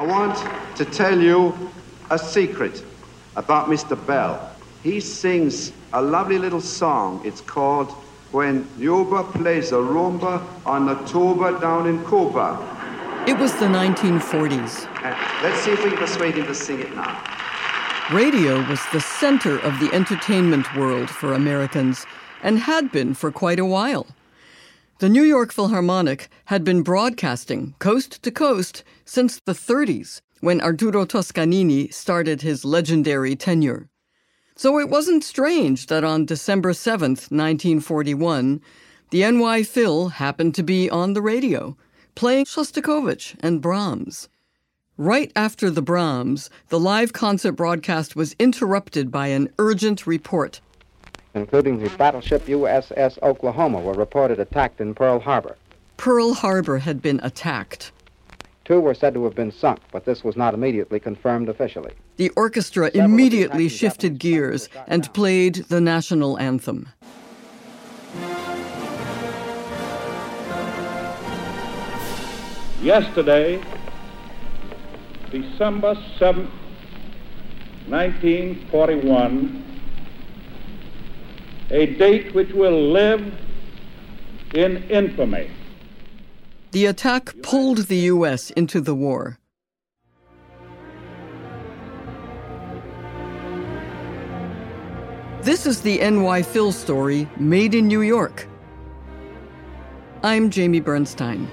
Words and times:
I 0.00 0.06
want 0.06 0.34
to 0.78 0.86
tell 0.86 1.20
you 1.20 1.52
a 2.10 2.18
secret 2.18 2.82
about 3.36 3.66
Mr. 3.66 3.94
Bell. 4.06 4.50
He 4.82 4.98
sings 4.98 5.72
a 5.92 6.00
lovely 6.00 6.38
little 6.38 6.62
song. 6.62 7.20
It's 7.22 7.42
called 7.42 7.90
When 8.32 8.66
Yuba 8.78 9.24
Plays 9.24 9.72
a 9.72 9.74
Rumba 9.74 10.42
on 10.64 10.86
the 10.86 10.94
Tuba 11.04 11.60
Down 11.60 11.86
in 11.86 11.98
Cuba. 12.06 12.56
It 13.28 13.36
was 13.38 13.52
the 13.56 13.66
1940s. 13.66 14.88
And 15.04 15.42
let's 15.42 15.60
see 15.60 15.72
if 15.72 15.84
we 15.84 15.90
can 15.90 15.98
persuade 15.98 16.34
him 16.36 16.46
to 16.46 16.54
sing 16.54 16.80
it 16.80 16.96
now. 16.96 17.22
Radio 18.10 18.66
was 18.70 18.80
the 18.94 19.02
center 19.02 19.58
of 19.58 19.78
the 19.80 19.92
entertainment 19.92 20.74
world 20.76 21.10
for 21.10 21.34
Americans 21.34 22.06
and 22.42 22.58
had 22.58 22.90
been 22.90 23.12
for 23.12 23.30
quite 23.30 23.58
a 23.58 23.66
while. 23.66 24.06
The 25.00 25.08
New 25.08 25.22
York 25.22 25.50
Philharmonic 25.50 26.28
had 26.44 26.62
been 26.62 26.82
broadcasting 26.82 27.74
coast 27.78 28.22
to 28.22 28.30
coast 28.30 28.84
since 29.06 29.40
the 29.46 29.54
30s 29.54 30.20
when 30.40 30.60
Arturo 30.60 31.06
Toscanini 31.06 31.88
started 31.88 32.42
his 32.42 32.66
legendary 32.66 33.34
tenure. 33.34 33.88
So 34.56 34.78
it 34.78 34.90
wasn't 34.90 35.24
strange 35.24 35.86
that 35.86 36.04
on 36.04 36.26
December 36.26 36.72
7th, 36.72 37.32
1941, 37.32 38.60
the 39.08 39.22
NY 39.22 39.62
Phil 39.62 40.08
happened 40.10 40.54
to 40.56 40.62
be 40.62 40.90
on 40.90 41.14
the 41.14 41.22
radio, 41.22 41.78
playing 42.14 42.44
Shostakovich 42.44 43.36
and 43.40 43.62
Brahms. 43.62 44.28
Right 44.98 45.32
after 45.34 45.70
the 45.70 45.80
Brahms, 45.80 46.50
the 46.68 46.78
live 46.78 47.14
concert 47.14 47.52
broadcast 47.52 48.16
was 48.16 48.36
interrupted 48.38 49.10
by 49.10 49.28
an 49.28 49.48
urgent 49.58 50.06
report. 50.06 50.60
Including 51.34 51.78
the 51.78 51.88
battleship 51.90 52.46
USS 52.46 53.22
Oklahoma 53.22 53.80
were 53.80 53.94
reported 53.94 54.40
attacked 54.40 54.80
in 54.80 54.94
Pearl 54.94 55.20
Harbor. 55.20 55.56
Pearl 55.96 56.34
Harbor 56.34 56.78
had 56.78 57.00
been 57.00 57.20
attacked. 57.22 57.92
Two 58.64 58.80
were 58.80 58.94
said 58.94 59.14
to 59.14 59.24
have 59.24 59.34
been 59.34 59.52
sunk, 59.52 59.80
but 59.92 60.04
this 60.04 60.24
was 60.24 60.36
not 60.36 60.54
immediately 60.54 61.00
confirmed 61.00 61.48
officially. 61.48 61.92
The 62.16 62.30
orchestra 62.30 62.90
immediately 62.94 63.68
shifted 63.68 64.18
gears 64.18 64.68
and 64.86 65.12
played 65.12 65.56
the 65.68 65.80
national 65.80 66.38
anthem. 66.38 66.88
Yesterday, 72.82 73.62
December 75.30 75.94
7th, 76.18 76.48
1941, 77.88 79.64
a 81.70 81.86
date 81.86 82.34
which 82.34 82.52
will 82.52 82.90
live 82.90 83.32
in 84.54 84.82
infamy. 84.90 85.50
The 86.72 86.86
attack 86.86 87.34
pulled 87.42 87.78
the 87.88 87.96
U.S. 88.14 88.50
into 88.50 88.80
the 88.80 88.94
war. 88.94 89.38
This 95.42 95.64
is 95.64 95.80
the 95.80 95.98
NY 95.98 96.42
Phil 96.42 96.70
story, 96.70 97.28
made 97.38 97.74
in 97.74 97.88
New 97.88 98.02
York. 98.02 98.46
I'm 100.22 100.50
Jamie 100.50 100.80
Bernstein. 100.80 101.48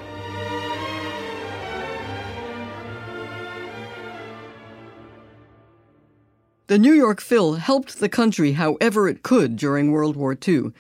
The 6.68 6.78
New 6.78 6.92
York 6.92 7.22
Phil 7.22 7.54
helped 7.54 8.02
the 8.02 8.10
country 8.10 8.52
however 8.52 9.08
it 9.08 9.24
could 9.24 9.56
during 9.56 9.94
World 9.94 10.18
War 10.18 10.38
II, 10.46 10.74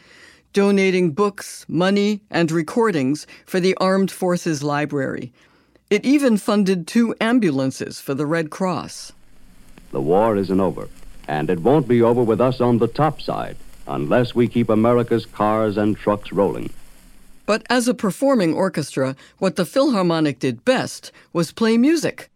donating 0.52 1.11
books, 1.11 1.66
money, 1.69 2.19
and 2.30 2.52
recordings 2.52 3.25
for 3.45 3.61
the 3.61 3.73
Armed 3.75 4.11
Forces 4.11 4.61
Library. 4.61 5.31
It 5.89 6.03
even 6.03 6.35
funded 6.35 6.88
two 6.88 7.15
ambulances 7.21 8.02
for 8.02 8.13
the 8.13 8.25
Red 8.25 8.49
Cross. 8.49 9.13
The 9.91 10.02
war 10.02 10.35
isn't 10.35 10.59
over, 10.59 10.89
and 11.25 11.49
it 11.49 11.61
won't 11.61 11.88
be 11.88 12.02
over 12.02 12.21
with 12.21 12.41
us 12.41 12.59
on 12.59 12.80
the 12.80 12.89
top 12.89 13.21
side 13.21 13.55
unless 13.88 14.35
we 14.35 14.49
keep 14.49 14.67
America's 14.67 15.25
cars 15.25 15.77
and 15.77 15.95
trucks 15.95 16.33
rolling. 16.33 16.69
But 17.45 17.65
as 17.69 17.87
a 17.87 17.93
performing 17.93 18.54
orchestra, 18.54 19.15
what 19.37 19.55
the 19.55 19.64
Philharmonic 19.65 20.39
did 20.39 20.65
best 20.65 21.14
was 21.31 21.54
play 21.54 21.77
music. 21.77 22.30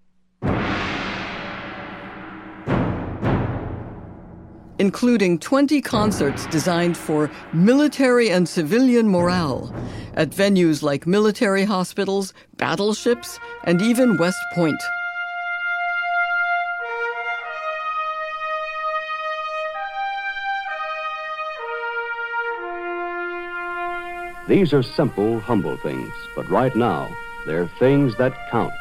Including 4.81 5.38
20 5.38 5.80
concerts 5.80 6.47
designed 6.47 6.97
for 6.97 7.30
military 7.53 8.31
and 8.31 8.50
civilian 8.50 9.08
morale 9.08 9.72
at 10.16 10.31
venues 10.31 10.81
like 10.81 11.06
military 11.06 11.64
hospitals, 11.64 12.34
battleships, 12.58 13.40
and 13.66 13.80
even 13.80 14.18
West 14.18 14.44
Point. 14.56 14.81
These 24.48 24.74
are 24.74 24.81
simple, 24.81 25.40
humble 25.42 25.78
things, 25.78 26.12
but 26.36 26.50
right 26.50 26.75
now, 26.75 27.08
they're 27.46 27.69
things 27.78 28.18
that 28.18 28.34
count. 28.50 28.74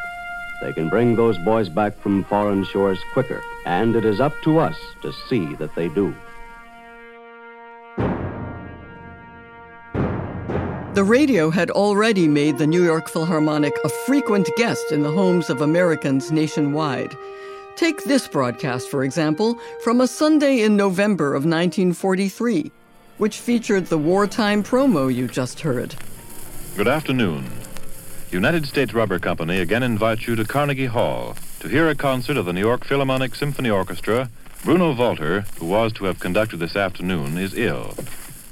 They 0.60 0.72
can 0.72 0.88
bring 0.88 1.16
those 1.16 1.38
boys 1.38 1.69
back 1.69 1.98
from 1.98 2.25
foreign 2.25 2.65
shores 2.65 2.98
quicker, 3.12 3.43
and 3.65 3.97
it 3.97 4.04
is 4.04 4.21
up 4.21 4.34
to 4.43 4.59
us 4.59 4.76
to 5.03 5.12
see 5.28 5.54
that 5.56 5.75
they 5.75 5.88
do. 5.88 6.15
The 10.94 11.04
radio 11.04 11.50
had 11.50 11.70
already 11.70 12.28
made 12.28 12.59
the 12.59 12.66
New 12.66 12.84
York 12.84 13.09
Philharmonic 13.09 13.75
a 13.84 13.88
frequent 13.88 14.49
guest 14.56 14.93
in 14.93 15.03
the 15.03 15.12
homes 15.12 15.49
of 15.49 15.62
Americans 15.62 16.31
nationwide. 16.31 17.16
Take 17.76 18.04
this 18.04 18.28
broadcast, 18.28 18.91
for 18.91 19.04
example, 19.04 19.59
from 19.82 20.00
a 20.00 20.06
Sunday 20.06 20.60
in 20.60 20.76
November 20.76 21.28
of 21.28 21.44
1943 21.44 22.72
which 23.20 23.38
featured 23.38 23.84
the 23.87 23.99
wartime 23.99 24.65
promo 24.65 25.15
you 25.15 25.28
just 25.28 25.60
heard. 25.60 25.94
Good 26.75 26.88
afternoon. 26.88 27.44
United 28.32 28.64
States 28.64 28.94
Rubber 28.94 29.18
Company 29.18 29.58
again 29.58 29.82
invites 29.82 30.28
you 30.28 30.36
to 30.36 30.44
Carnegie 30.44 30.86
Hall 30.86 31.34
to 31.58 31.68
hear 31.68 31.88
a 31.88 31.96
concert 31.96 32.36
of 32.36 32.46
the 32.46 32.52
New 32.52 32.60
York 32.60 32.84
Philharmonic 32.84 33.34
Symphony 33.34 33.70
Orchestra. 33.70 34.30
Bruno 34.64 34.94
Walter, 34.94 35.41
who 35.58 35.66
was 35.66 35.92
to 35.94 36.04
have 36.04 36.20
conducted 36.20 36.58
this 36.58 36.76
afternoon, 36.76 37.36
is 37.36 37.58
ill, 37.58 37.92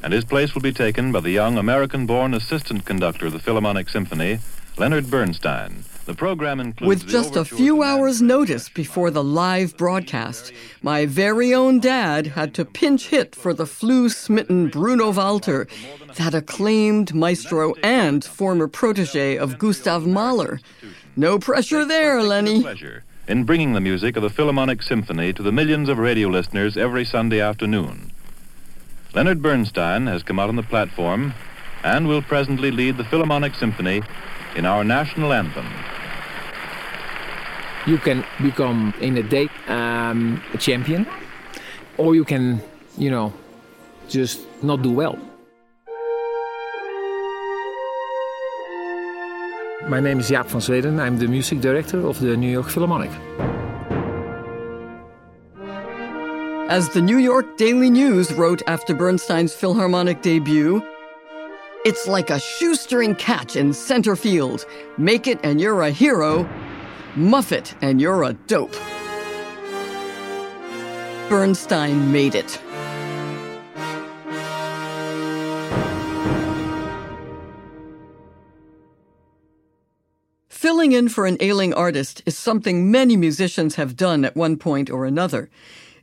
and 0.03 0.13
his 0.13 0.25
place 0.25 0.53
will 0.53 0.63
be 0.63 0.73
taken 0.73 1.13
by 1.13 1.21
the 1.21 1.31
young 1.31 1.57
American-born 1.57 2.35
assistant 2.35 2.87
conductor 2.87 3.27
of 3.27 3.33
the 3.33 3.39
Philharmonic 3.39 3.89
Symphony, 3.89 4.41
Leonard 4.77 5.11
Bernstein. 5.11 5.85
The 6.09 6.15
program 6.15 6.59
includes 6.59 6.89
With 6.89 7.07
just 7.07 7.37
a 7.37 7.45
few 7.45 7.83
hours' 7.83 8.23
notice 8.23 8.71
before 8.71 9.11
the 9.11 9.23
live 9.23 9.77
broadcast, 9.77 10.55
my 10.81 11.05
very 11.05 11.53
own 11.53 11.81
dad 11.81 12.29
had 12.29 12.55
to 12.55 12.65
pinch 12.65 13.09
hit 13.09 13.35
for 13.35 13.53
the 13.53 13.67
flu 13.67 14.09
smitten 14.09 14.69
Bruno 14.69 15.13
Walter, 15.13 15.69
that 16.17 16.33
acclaimed 16.33 17.15
maestro 17.15 17.75
and 17.83 18.25
former 18.25 18.69
protege 18.69 19.37
of 19.37 19.59
Gustav 19.59 20.07
Mahler. 20.07 20.61
No 21.15 21.39
pressure 21.39 21.85
there, 21.85 22.23
Lenny. 22.23 22.63
Pleasure 22.63 23.05
in 23.27 23.45
bringing 23.45 23.75
the 23.75 23.81
music 23.81 24.17
of 24.17 24.23
the 24.23 24.31
Philharmonic 24.31 24.83
Symphony 24.83 25.35
to 25.35 25.43
the 25.43 25.53
millions 25.53 25.91
of 25.91 25.99
radio 25.99 26.29
listeners 26.29 26.79
every 26.79 27.05
Sunday 27.05 27.43
afternoon. 27.43 28.11
Leonard 29.13 29.43
Bernstein 29.43 30.07
has 30.07 30.23
come 30.23 30.39
out 30.39 30.49
on 30.49 30.57
the 30.57 30.63
platform 30.63 31.35
and 31.85 32.09
will 32.09 32.23
presently 32.23 32.71
lead 32.71 32.97
the 32.97 33.05
Philharmonic 33.05 33.55
Symphony 33.55 34.01
in 34.57 34.65
our 34.65 34.83
national 34.83 35.35
anthem 35.35 35.67
you 37.89 37.97
can 37.97 38.23
become 38.43 38.93
in 39.01 39.17
a 39.17 39.23
day 39.23 39.49
um, 39.67 40.43
a 40.53 40.59
champion, 40.59 41.07
or 41.97 42.15
you 42.15 42.25
can, 42.25 42.61
you 42.99 43.11
know, 43.11 43.33
just 44.09 44.41
not 44.63 44.83
do 44.83 44.93
well. 44.93 45.19
My 49.89 50.01
name 50.01 50.21
is 50.21 50.31
Jaap 50.31 50.49
van 50.49 50.61
Zweden. 50.61 51.01
I'm 51.01 51.19
the 51.19 51.27
music 51.27 51.63
director 51.63 52.07
of 52.07 52.21
the 52.21 52.37
New 52.37 52.51
York 52.51 52.69
Philharmonic. 52.69 53.11
As 56.69 56.91
the 56.91 57.01
New 57.01 57.17
York 57.17 57.57
Daily 57.57 57.89
News 57.89 58.31
wrote 58.35 58.63
after 58.67 58.95
Bernstein's 58.95 59.55
Philharmonic 59.55 60.21
debut, 60.21 60.83
it's 61.87 62.07
like 62.07 62.29
a 62.29 62.39
shoestring 62.39 63.15
catch 63.15 63.57
in 63.57 63.73
center 63.73 64.15
field. 64.15 64.67
Make 64.99 65.27
it 65.27 65.39
and 65.43 65.59
you're 65.59 65.81
a 65.81 65.91
hero, 65.91 66.47
Muff 67.17 67.53
it, 67.53 67.75
and 67.81 68.01
you're 68.01 68.23
a 68.23 68.33
dope. 68.33 68.77
Bernstein 71.29 72.11
made 72.11 72.35
it. 72.35 72.61
Filling 80.49 80.93
in 80.93 81.09
for 81.09 81.27
an 81.27 81.37
ailing 81.41 81.73
artist 81.73 82.23
is 82.27 82.37
something 82.37 82.91
many 82.91 83.17
musicians 83.17 83.77
have 83.77 83.97
done 83.97 84.25
at 84.25 84.37
one 84.37 84.57
point 84.57 84.91
or 84.91 85.05
another. 85.05 85.49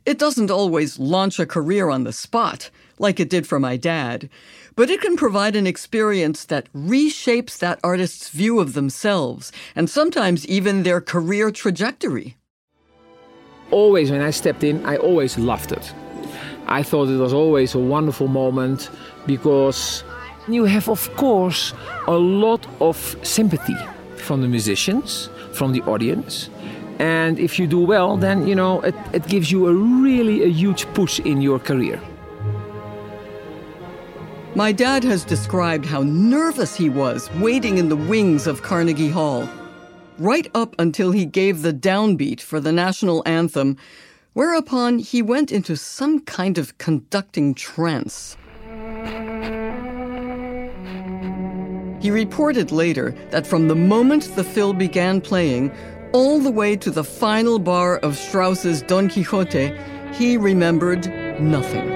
It 0.06 0.20
doesn't 0.20 0.52
always 0.52 1.00
launch 1.00 1.40
a 1.40 1.46
career 1.46 1.90
on 1.90 2.04
the 2.04 2.12
spot, 2.12 2.70
like 2.96 3.18
it 3.18 3.28
did 3.28 3.44
for 3.44 3.58
my 3.58 3.76
dad, 3.76 4.30
but 4.76 4.88
it 4.88 5.00
can 5.00 5.16
provide 5.16 5.56
an 5.56 5.66
experience 5.66 6.44
that 6.44 6.72
reshapes 6.72 7.58
that 7.58 7.80
artist's 7.82 8.28
view 8.28 8.60
of 8.60 8.74
themselves 8.74 9.50
and 9.74 9.90
sometimes 9.90 10.46
even 10.46 10.84
their 10.84 11.00
career 11.00 11.50
trajectory. 11.50 12.36
Always, 13.72 14.12
when 14.12 14.20
I 14.20 14.30
stepped 14.30 14.62
in, 14.62 14.86
I 14.86 14.96
always 14.96 15.36
loved 15.38 15.72
it. 15.72 15.92
I 16.68 16.84
thought 16.84 17.08
it 17.08 17.16
was 17.16 17.32
always 17.32 17.74
a 17.74 17.80
wonderful 17.80 18.28
moment 18.28 18.90
because 19.26 20.04
you 20.46 20.66
have, 20.66 20.88
of 20.88 21.12
course, 21.16 21.74
a 22.06 22.14
lot 22.16 22.64
of 22.80 22.96
sympathy 23.24 23.76
from 24.18 24.40
the 24.40 24.48
musicians, 24.48 25.30
from 25.52 25.72
the 25.72 25.82
audience. 25.82 26.48
And 26.98 27.38
if 27.38 27.58
you 27.58 27.66
do 27.66 27.80
well, 27.80 28.16
then, 28.16 28.46
you 28.46 28.54
know, 28.54 28.80
it, 28.80 28.94
it 29.12 29.26
gives 29.26 29.50
you 29.50 29.66
a 29.66 29.74
really 29.74 30.44
a 30.44 30.48
huge 30.48 30.86
push 30.94 31.20
in 31.20 31.40
your 31.42 31.58
career. 31.58 32.00
My 34.54 34.72
dad 34.72 35.04
has 35.04 35.22
described 35.22 35.84
how 35.84 36.02
nervous 36.02 36.74
he 36.74 36.88
was 36.88 37.30
waiting 37.34 37.76
in 37.76 37.90
the 37.90 37.96
wings 37.96 38.46
of 38.46 38.62
Carnegie 38.62 39.10
Hall, 39.10 39.46
right 40.18 40.50
up 40.54 40.74
until 40.78 41.10
he 41.10 41.26
gave 41.26 41.60
the 41.60 41.74
downbeat 41.74 42.40
for 42.40 42.58
the 42.58 42.72
national 42.72 43.22
anthem, 43.26 43.76
whereupon 44.32 44.98
he 44.98 45.20
went 45.20 45.52
into 45.52 45.76
some 45.76 46.20
kind 46.20 46.56
of 46.56 46.78
conducting 46.78 47.54
trance. 47.54 48.38
He 52.00 52.10
reported 52.10 52.72
later 52.72 53.14
that 53.30 53.46
from 53.46 53.68
the 53.68 53.74
moment 53.74 54.34
the 54.36 54.44
Phil 54.44 54.72
began 54.72 55.20
playing, 55.20 55.70
all 56.12 56.40
the 56.40 56.50
way 56.50 56.76
to 56.76 56.90
the 56.90 57.04
final 57.04 57.58
bar 57.58 57.98
of 57.98 58.16
Strauss's 58.16 58.82
Don 58.82 59.08
Quixote, 59.08 59.72
he 60.12 60.36
remembered 60.36 61.06
nothing. 61.40 61.90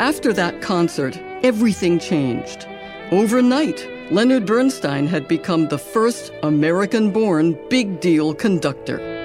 After 0.00 0.32
that 0.32 0.62
concert, 0.62 1.18
everything 1.42 1.98
changed. 1.98 2.66
Overnight, 3.10 3.86
Leonard 4.10 4.46
Bernstein 4.46 5.06
had 5.06 5.28
become 5.28 5.68
the 5.68 5.78
first 5.78 6.32
American 6.42 7.10
born 7.10 7.58
big 7.68 8.00
deal 8.00 8.32
conductor. 8.32 9.17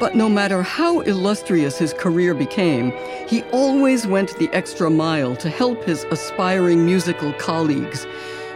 But 0.00 0.14
no 0.14 0.28
matter 0.28 0.62
how 0.62 1.00
illustrious 1.00 1.76
his 1.76 1.92
career 1.92 2.32
became, 2.32 2.92
he 3.26 3.42
always 3.50 4.06
went 4.06 4.36
the 4.38 4.48
extra 4.52 4.88
mile 4.90 5.34
to 5.36 5.50
help 5.50 5.82
his 5.82 6.04
aspiring 6.12 6.86
musical 6.86 7.32
colleagues, 7.34 8.06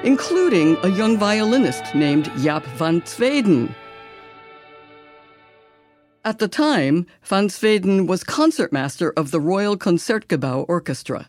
including 0.05 0.77
a 0.85 0.89
young 0.89 1.19
violinist 1.19 1.95
named 1.95 2.27
Jaap 2.37 2.65
van 2.79 3.01
Zweden. 3.03 3.75
At 6.25 6.39
the 6.39 6.47
time, 6.47 7.07
van 7.23 7.49
Zweden 7.49 8.07
was 8.07 8.23
concertmaster 8.23 9.13
of 9.17 9.33
the 9.33 9.41
Royal 9.41 9.77
Concertgebouw 9.77 10.67
Orchestra. 10.69 11.29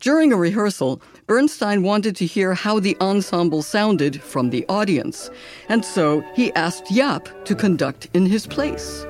During 0.00 0.32
a 0.32 0.36
rehearsal, 0.36 1.00
Bernstein 1.28 1.84
wanted 1.84 2.16
to 2.16 2.26
hear 2.26 2.54
how 2.54 2.80
the 2.80 2.96
ensemble 3.00 3.62
sounded 3.62 4.20
from 4.20 4.50
the 4.50 4.64
audience, 4.68 5.30
and 5.68 5.84
so 5.84 6.24
he 6.34 6.52
asked 6.54 6.86
Jaap 6.86 7.44
to 7.44 7.54
conduct 7.54 8.08
in 8.14 8.26
his 8.26 8.46
place. 8.46 9.06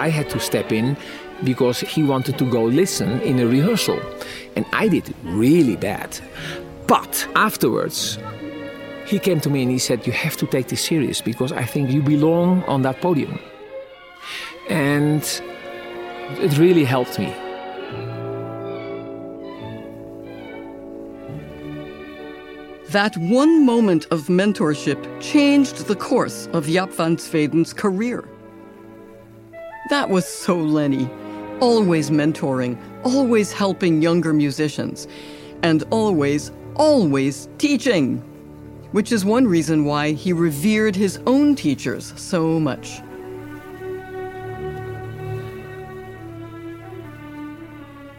I 0.00 0.08
had 0.08 0.30
to 0.30 0.40
step 0.40 0.72
in 0.72 0.96
because 1.44 1.80
he 1.80 2.02
wanted 2.02 2.38
to 2.38 2.44
go 2.50 2.64
listen 2.64 3.20
in 3.20 3.38
a 3.38 3.46
rehearsal, 3.46 4.00
and 4.56 4.64
I 4.72 4.88
did 4.88 5.14
really 5.22 5.76
bad. 5.76 6.18
But 6.86 7.28
afterwards, 7.34 8.18
he 9.04 9.18
came 9.18 9.40
to 9.40 9.50
me 9.50 9.62
and 9.62 9.70
he 9.70 9.78
said, 9.78 10.06
You 10.06 10.12
have 10.12 10.36
to 10.38 10.46
take 10.46 10.68
this 10.68 10.82
serious 10.82 11.20
because 11.20 11.52
I 11.52 11.64
think 11.64 11.90
you 11.90 12.02
belong 12.02 12.62
on 12.64 12.82
that 12.82 13.00
podium. 13.00 13.38
And 14.70 15.22
it 16.38 16.56
really 16.56 16.84
helped 16.84 17.18
me. 17.18 17.34
That 22.90 23.16
one 23.18 23.66
moment 23.66 24.06
of 24.10 24.28
mentorship 24.28 25.00
changed 25.20 25.86
the 25.86 25.94
course 25.94 26.48
of 26.52 26.66
Jaap 26.66 26.92
van 26.92 27.16
Zweden's 27.18 27.72
career. 27.72 28.24
That 29.90 30.08
was 30.08 30.26
so 30.26 30.56
Lenny, 30.56 31.08
always 31.60 32.10
mentoring, 32.10 32.78
always 33.04 33.52
helping 33.52 34.00
younger 34.00 34.32
musicians, 34.32 35.06
and 35.62 35.84
always, 35.90 36.50
always 36.76 37.48
teaching 37.58 38.24
which 38.92 39.12
is 39.12 39.24
one 39.24 39.46
reason 39.46 39.84
why 39.84 40.12
he 40.12 40.32
revered 40.32 40.96
his 40.96 41.20
own 41.26 41.54
teachers 41.54 42.12
so 42.16 42.58
much. 42.58 43.00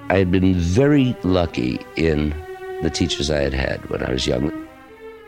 I 0.09 0.17
had 0.17 0.31
been 0.31 0.55
very 0.55 1.15
lucky 1.23 1.79
in 1.95 2.33
the 2.81 2.89
teachers 2.89 3.29
I 3.29 3.41
had 3.41 3.53
had 3.53 3.89
when 3.89 4.03
I 4.03 4.11
was 4.11 4.27
young. 4.27 4.67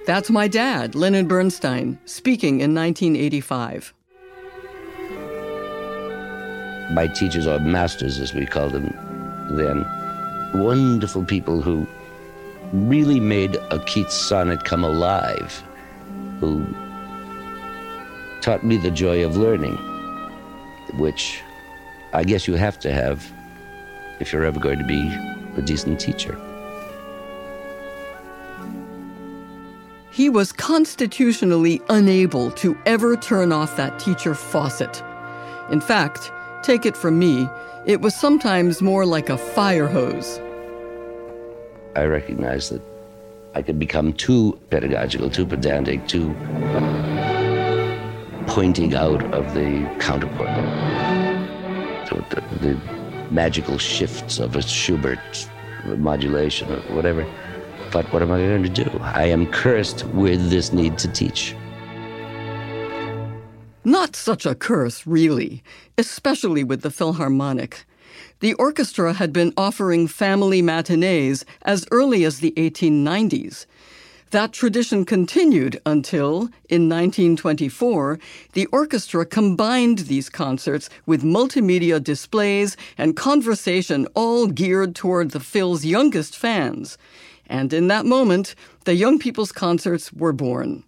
That's 0.06 0.30
my 0.30 0.50
dad, 0.50 0.96
Leonard 0.96 1.30
Bernstein, 1.30 1.98
speaking 2.06 2.60
in 2.60 2.76
1985. 2.76 3.94
My 6.94 7.08
teachers, 7.08 7.48
or 7.48 7.60
masters 7.60 8.20
as 8.20 8.34
we 8.34 8.46
called 8.46 8.74
them 8.74 8.94
then, 9.50 9.86
wonderful 10.54 11.26
people 11.26 11.62
who 11.62 11.88
really 12.72 13.20
made 13.20 13.56
a 13.72 13.80
Keats 13.80 14.14
sonnet 14.14 14.64
come 14.64 14.84
alive, 14.84 15.64
who 16.40 16.66
taught 18.42 18.64
me 18.64 18.78
the 18.78 18.92
joy 18.92 19.26
of 19.26 19.38
learning, 19.38 19.76
which 20.98 21.42
I 22.14 22.24
guess 22.24 22.48
you 22.48 22.54
have 22.56 22.80
to 22.80 22.94
have 22.94 23.32
if 24.20 24.32
you're 24.32 24.46
ever 24.46 24.60
going 24.60 24.78
to 24.78 24.86
be 24.86 25.02
a 25.58 25.62
decent 25.62 26.00
teacher. 26.00 26.40
He 30.12 30.30
was 30.30 30.52
constitutionally 30.52 31.82
unable 31.90 32.52
to 32.52 32.78
ever 32.86 33.16
turn 33.16 33.52
off 33.52 33.76
that 33.78 33.98
teacher 33.98 34.36
faucet. 34.36 35.02
In 35.72 35.82
fact, 35.82 36.32
take 36.64 36.86
it 36.86 36.96
from 36.96 37.20
me, 37.20 37.48
it 37.86 38.02
was 38.02 38.16
sometimes 38.16 38.82
more 38.82 39.06
like 39.06 39.30
a 39.30 39.38
fire 39.38 39.88
hose. 39.88 40.40
I 41.96 42.06
recognized 42.06 42.72
that 42.72 42.82
I 43.56 43.62
could 43.62 43.78
become 43.78 44.14
too 44.14 44.60
pedagogical, 44.70 45.30
too 45.30 45.46
pedantic, 45.46 46.08
too 46.08 46.34
pointing 48.48 48.96
out 48.96 49.24
of 49.34 49.54
the 49.54 49.86
counterpoint. 50.00 50.56
So 52.10 52.24
the, 52.30 52.42
the 52.62 52.80
magical 53.32 53.78
shifts 53.78 54.40
of 54.40 54.56
a 54.56 54.62
Schubert 54.62 55.48
modulation 55.98 56.72
or 56.72 56.80
whatever. 56.96 57.26
But 57.92 58.12
what 58.12 58.22
am 58.22 58.32
I 58.32 58.38
going 58.38 58.64
to 58.64 58.70
do? 58.70 58.90
I 59.02 59.26
am 59.26 59.46
cursed 59.48 60.06
with 60.08 60.50
this 60.50 60.74
need 60.74 60.98
to 61.00 61.08
teach. 61.08 61.56
Not 63.86 64.16
such 64.16 64.46
a 64.46 64.56
curse, 64.56 65.06
really, 65.06 65.64
especially 65.98 66.64
with 66.64 66.82
the 66.82 66.92
Philharmonic 66.92 67.86
the 68.44 68.54
orchestra 68.56 69.14
had 69.14 69.32
been 69.32 69.54
offering 69.56 70.06
family 70.06 70.62
matinees 70.62 71.46
as 71.62 71.86
early 71.92 72.26
as 72.26 72.40
the 72.40 72.52
1890s. 72.58 73.66
That 74.32 74.52
tradition 74.52 75.06
continued 75.06 75.80
until, 75.86 76.50
in 76.68 76.90
1924, 76.90 78.20
the 78.52 78.66
orchestra 78.66 79.26
combined 79.26 80.00
these 80.00 80.30
concerts 80.30 80.90
with 81.06 81.24
multimedia 81.24 82.04
displays 82.04 82.76
and 82.98 83.16
conversation 83.16 84.08
all 84.14 84.48
geared 84.48 84.94
toward 84.94 85.32
the 85.32 85.40
Phil's 85.40 85.86
youngest 85.86 86.36
fans. 86.36 86.98
And 87.48 87.72
in 87.72 87.88
that 87.88 88.06
moment, 88.06 88.56
the 88.84 88.96
Young 88.96 89.20
People's 89.20 89.54
Concerts 89.54 90.12
were 90.12 90.34
born. 90.34 90.84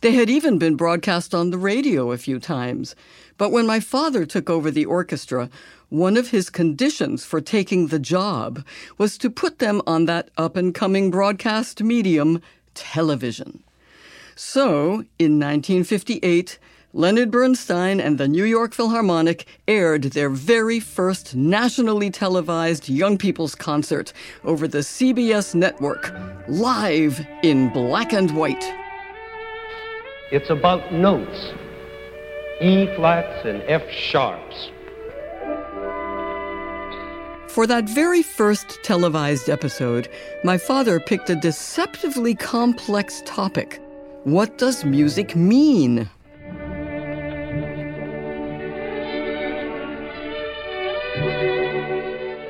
They 0.00 0.12
had 0.12 0.30
even 0.30 0.56
been 0.58 0.76
broadcast 0.76 1.34
on 1.34 1.50
the 1.50 1.58
radio 1.58 2.10
a 2.10 2.18
few 2.18 2.38
times. 2.38 2.96
But 3.36 3.52
when 3.52 3.66
my 3.66 3.80
father 3.80 4.24
took 4.24 4.48
over 4.48 4.70
the 4.70 4.86
orchestra, 4.86 5.50
one 5.90 6.16
of 6.16 6.30
his 6.30 6.48
conditions 6.48 7.24
for 7.24 7.40
taking 7.40 7.88
the 7.88 7.98
job 7.98 8.64
was 8.96 9.18
to 9.18 9.28
put 9.28 9.58
them 9.58 9.82
on 9.86 10.06
that 10.06 10.30
up 10.38 10.56
and 10.56 10.74
coming 10.74 11.10
broadcast 11.10 11.82
medium, 11.82 12.40
television. 12.74 13.62
So, 14.36 15.04
in 15.18 15.38
1958, 15.38 16.58
Leonard 16.94 17.30
Bernstein 17.30 18.00
and 18.00 18.16
the 18.16 18.26
New 18.26 18.44
York 18.44 18.72
Philharmonic 18.72 19.46
aired 19.68 20.04
their 20.04 20.30
very 20.30 20.80
first 20.80 21.36
nationally 21.36 22.10
televised 22.10 22.88
Young 22.88 23.18
People's 23.18 23.54
Concert 23.54 24.12
over 24.44 24.66
the 24.66 24.78
CBS 24.78 25.54
network, 25.54 26.12
live 26.48 27.24
in 27.42 27.68
black 27.68 28.14
and 28.14 28.34
white. 28.34 28.74
It's 30.32 30.48
about 30.48 30.92
notes, 30.92 31.52
E 32.60 32.86
flats 32.94 33.44
and 33.44 33.62
F 33.66 33.82
sharps 33.90 34.70
For 37.48 37.66
that 37.66 37.88
very 37.88 38.22
first 38.22 38.78
televised 38.84 39.50
episode, 39.50 40.08
my 40.44 40.56
father 40.56 41.00
picked 41.00 41.30
a 41.30 41.34
deceptively 41.34 42.36
complex 42.36 43.24
topic. 43.26 43.80
What 44.22 44.56
does 44.56 44.84
music 44.84 45.34
mean? 45.34 46.08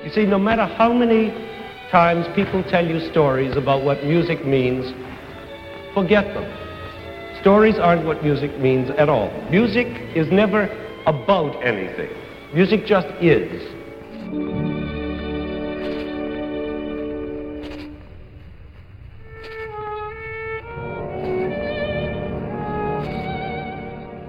You 0.04 0.10
see, 0.12 0.26
no 0.26 0.38
matter 0.38 0.66
how 0.66 0.92
many 0.92 1.32
times 1.90 2.26
people 2.36 2.62
tell 2.64 2.86
you 2.86 3.00
stories 3.10 3.56
about 3.56 3.84
what 3.84 4.04
music 4.04 4.44
means, 4.44 4.92
forget 5.94 6.26
them. 6.34 6.69
Stories 7.40 7.78
aren't 7.78 8.04
what 8.04 8.22
music 8.22 8.58
means 8.58 8.90
at 8.90 9.08
all. 9.08 9.30
Music 9.50 9.86
is 10.14 10.30
never 10.30 10.68
about 11.06 11.56
anything. 11.64 12.10
Music 12.52 12.84
just 12.84 13.08
is. 13.22 13.62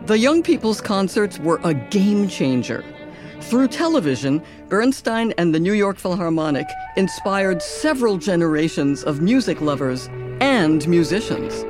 The 0.07 0.17
Young 0.17 0.41
People's 0.41 0.79
Concerts 0.79 1.37
were 1.39 1.59
a 1.65 1.73
game 1.73 2.29
changer. 2.29 2.81
Through 3.41 3.67
television, 3.67 4.41
Bernstein 4.69 5.33
and 5.37 5.53
the 5.53 5.59
New 5.59 5.73
York 5.73 5.97
Philharmonic 5.97 6.67
inspired 6.95 7.61
several 7.61 8.17
generations 8.17 9.03
of 9.03 9.21
music 9.21 9.59
lovers 9.59 10.07
and 10.39 10.87
musicians. 10.87 11.65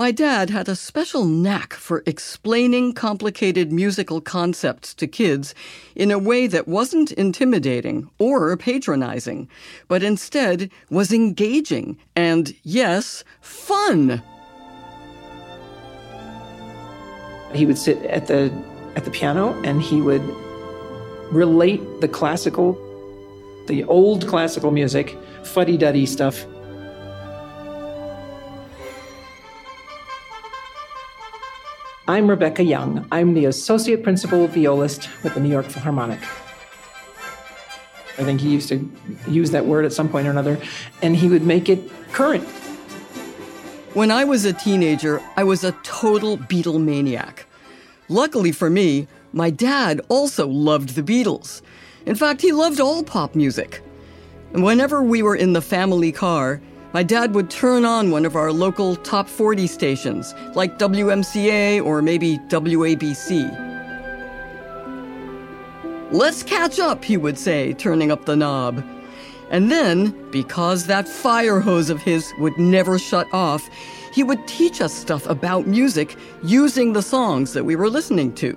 My 0.00 0.12
dad 0.12 0.48
had 0.48 0.66
a 0.66 0.76
special 0.76 1.26
knack 1.26 1.74
for 1.74 2.02
explaining 2.06 2.94
complicated 2.94 3.70
musical 3.70 4.22
concepts 4.22 4.94
to 4.94 5.06
kids 5.06 5.54
in 5.94 6.10
a 6.10 6.18
way 6.18 6.46
that 6.46 6.66
wasn't 6.66 7.12
intimidating 7.12 8.08
or 8.18 8.56
patronizing, 8.56 9.46
but 9.88 10.02
instead 10.02 10.70
was 10.88 11.12
engaging 11.12 11.98
and, 12.16 12.56
yes, 12.62 13.24
fun. 13.42 14.22
He 17.52 17.66
would 17.66 17.76
sit 17.76 18.02
at 18.04 18.26
the 18.26 18.50
at 18.96 19.04
the 19.04 19.10
piano 19.10 19.52
and 19.64 19.82
he 19.82 20.00
would 20.00 20.26
relate 21.30 21.82
the 22.00 22.08
classical, 22.08 22.72
the 23.66 23.84
old 23.84 24.26
classical 24.26 24.70
music, 24.70 25.14
fuddy-duddy 25.42 26.06
stuff 26.06 26.46
I'm 32.10 32.28
Rebecca 32.28 32.64
Young. 32.64 33.06
I'm 33.12 33.34
the 33.34 33.44
Associate 33.44 34.02
Principal 34.02 34.48
Violist 34.48 35.08
with 35.22 35.34
the 35.34 35.38
New 35.38 35.48
York 35.48 35.66
Philharmonic. 35.66 36.18
I 38.18 38.24
think 38.24 38.40
he 38.40 38.50
used 38.50 38.68
to 38.70 38.90
use 39.28 39.52
that 39.52 39.64
word 39.64 39.84
at 39.84 39.92
some 39.92 40.08
point 40.08 40.26
or 40.26 40.30
another, 40.30 40.60
and 41.02 41.14
he 41.14 41.28
would 41.28 41.44
make 41.44 41.68
it 41.68 41.88
current. 42.10 42.42
When 43.94 44.10
I 44.10 44.24
was 44.24 44.44
a 44.44 44.52
teenager, 44.52 45.22
I 45.36 45.44
was 45.44 45.62
a 45.62 45.70
total 45.84 46.36
Beatle 46.36 46.82
maniac. 46.82 47.46
Luckily 48.08 48.50
for 48.50 48.68
me, 48.68 49.06
my 49.32 49.50
dad 49.50 50.00
also 50.08 50.48
loved 50.48 50.96
the 50.96 51.04
Beatles. 51.04 51.62
In 52.06 52.16
fact, 52.16 52.40
he 52.40 52.50
loved 52.50 52.80
all 52.80 53.04
pop 53.04 53.36
music. 53.36 53.82
And 54.52 54.64
whenever 54.64 55.00
we 55.00 55.22
were 55.22 55.36
in 55.36 55.52
the 55.52 55.62
family 55.62 56.10
car, 56.10 56.60
my 56.92 57.02
dad 57.02 57.34
would 57.34 57.50
turn 57.50 57.84
on 57.84 58.10
one 58.10 58.24
of 58.24 58.34
our 58.34 58.52
local 58.52 58.96
top 58.96 59.28
40 59.28 59.66
stations, 59.66 60.34
like 60.54 60.78
WMCA 60.78 61.84
or 61.84 62.02
maybe 62.02 62.38
WABC. 62.48 63.68
Let's 66.10 66.42
catch 66.42 66.80
up, 66.80 67.04
he 67.04 67.16
would 67.16 67.38
say, 67.38 67.72
turning 67.74 68.10
up 68.10 68.24
the 68.24 68.34
knob. 68.34 68.84
And 69.50 69.70
then, 69.70 70.10
because 70.30 70.86
that 70.86 71.08
fire 71.08 71.60
hose 71.60 71.90
of 71.90 72.02
his 72.02 72.32
would 72.38 72.58
never 72.58 72.98
shut 72.98 73.28
off, 73.32 73.68
he 74.12 74.24
would 74.24 74.46
teach 74.48 74.80
us 74.80 74.92
stuff 74.92 75.26
about 75.26 75.68
music 75.68 76.16
using 76.42 76.92
the 76.92 77.02
songs 77.02 77.52
that 77.52 77.64
we 77.64 77.76
were 77.76 77.88
listening 77.88 78.34
to. 78.36 78.52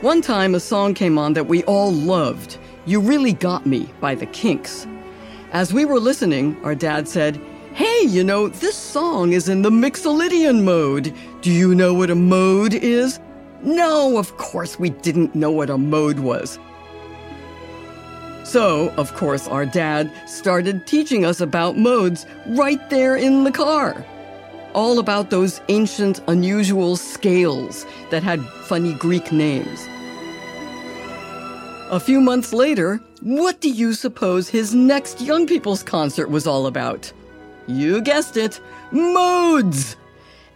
One 0.00 0.22
time, 0.22 0.54
a 0.54 0.60
song 0.60 0.94
came 0.94 1.18
on 1.18 1.34
that 1.34 1.46
we 1.46 1.62
all 1.64 1.92
loved 1.92 2.56
You 2.86 3.00
Really 3.00 3.34
Got 3.34 3.66
Me 3.66 3.90
by 4.00 4.14
the 4.14 4.24
Kinks. 4.26 4.86
As 5.52 5.74
we 5.74 5.84
were 5.84 5.98
listening, 5.98 6.56
our 6.62 6.76
dad 6.76 7.08
said, 7.08 7.40
Hey, 7.74 8.02
you 8.02 8.22
know, 8.22 8.46
this 8.46 8.76
song 8.76 9.32
is 9.32 9.48
in 9.48 9.62
the 9.62 9.70
Mixolydian 9.70 10.62
mode. 10.62 11.12
Do 11.40 11.50
you 11.50 11.74
know 11.74 11.92
what 11.92 12.08
a 12.08 12.14
mode 12.14 12.74
is? 12.74 13.18
No, 13.64 14.16
of 14.16 14.36
course 14.36 14.78
we 14.78 14.90
didn't 14.90 15.34
know 15.34 15.50
what 15.50 15.68
a 15.68 15.76
mode 15.76 16.20
was. 16.20 16.58
So, 18.44 18.90
of 18.90 19.12
course, 19.14 19.48
our 19.48 19.66
dad 19.66 20.12
started 20.28 20.86
teaching 20.86 21.24
us 21.24 21.40
about 21.40 21.76
modes 21.76 22.26
right 22.50 22.88
there 22.88 23.16
in 23.16 23.42
the 23.42 23.52
car. 23.52 24.04
All 24.72 25.00
about 25.00 25.30
those 25.30 25.60
ancient, 25.68 26.20
unusual 26.28 26.96
scales 26.96 27.86
that 28.10 28.22
had 28.22 28.40
funny 28.66 28.94
Greek 28.94 29.32
names. 29.32 29.80
A 31.90 31.98
few 31.98 32.20
months 32.20 32.52
later, 32.52 33.00
what 33.20 33.60
do 33.60 33.70
you 33.70 33.92
suppose 33.92 34.48
his 34.48 34.74
next 34.74 35.20
Young 35.20 35.46
People's 35.46 35.82
concert 35.82 36.28
was 36.30 36.46
all 36.46 36.66
about? 36.66 37.12
You 37.66 38.00
guessed 38.00 38.36
it, 38.36 38.60
modes! 38.90 39.96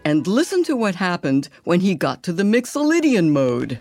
And 0.04 0.26
listen 0.26 0.64
to 0.64 0.76
what 0.76 0.94
happened 0.94 1.48
when 1.64 1.80
he 1.80 1.94
got 1.94 2.22
to 2.22 2.32
the 2.32 2.42
Mixolydian 2.42 3.30
mode. 3.30 3.80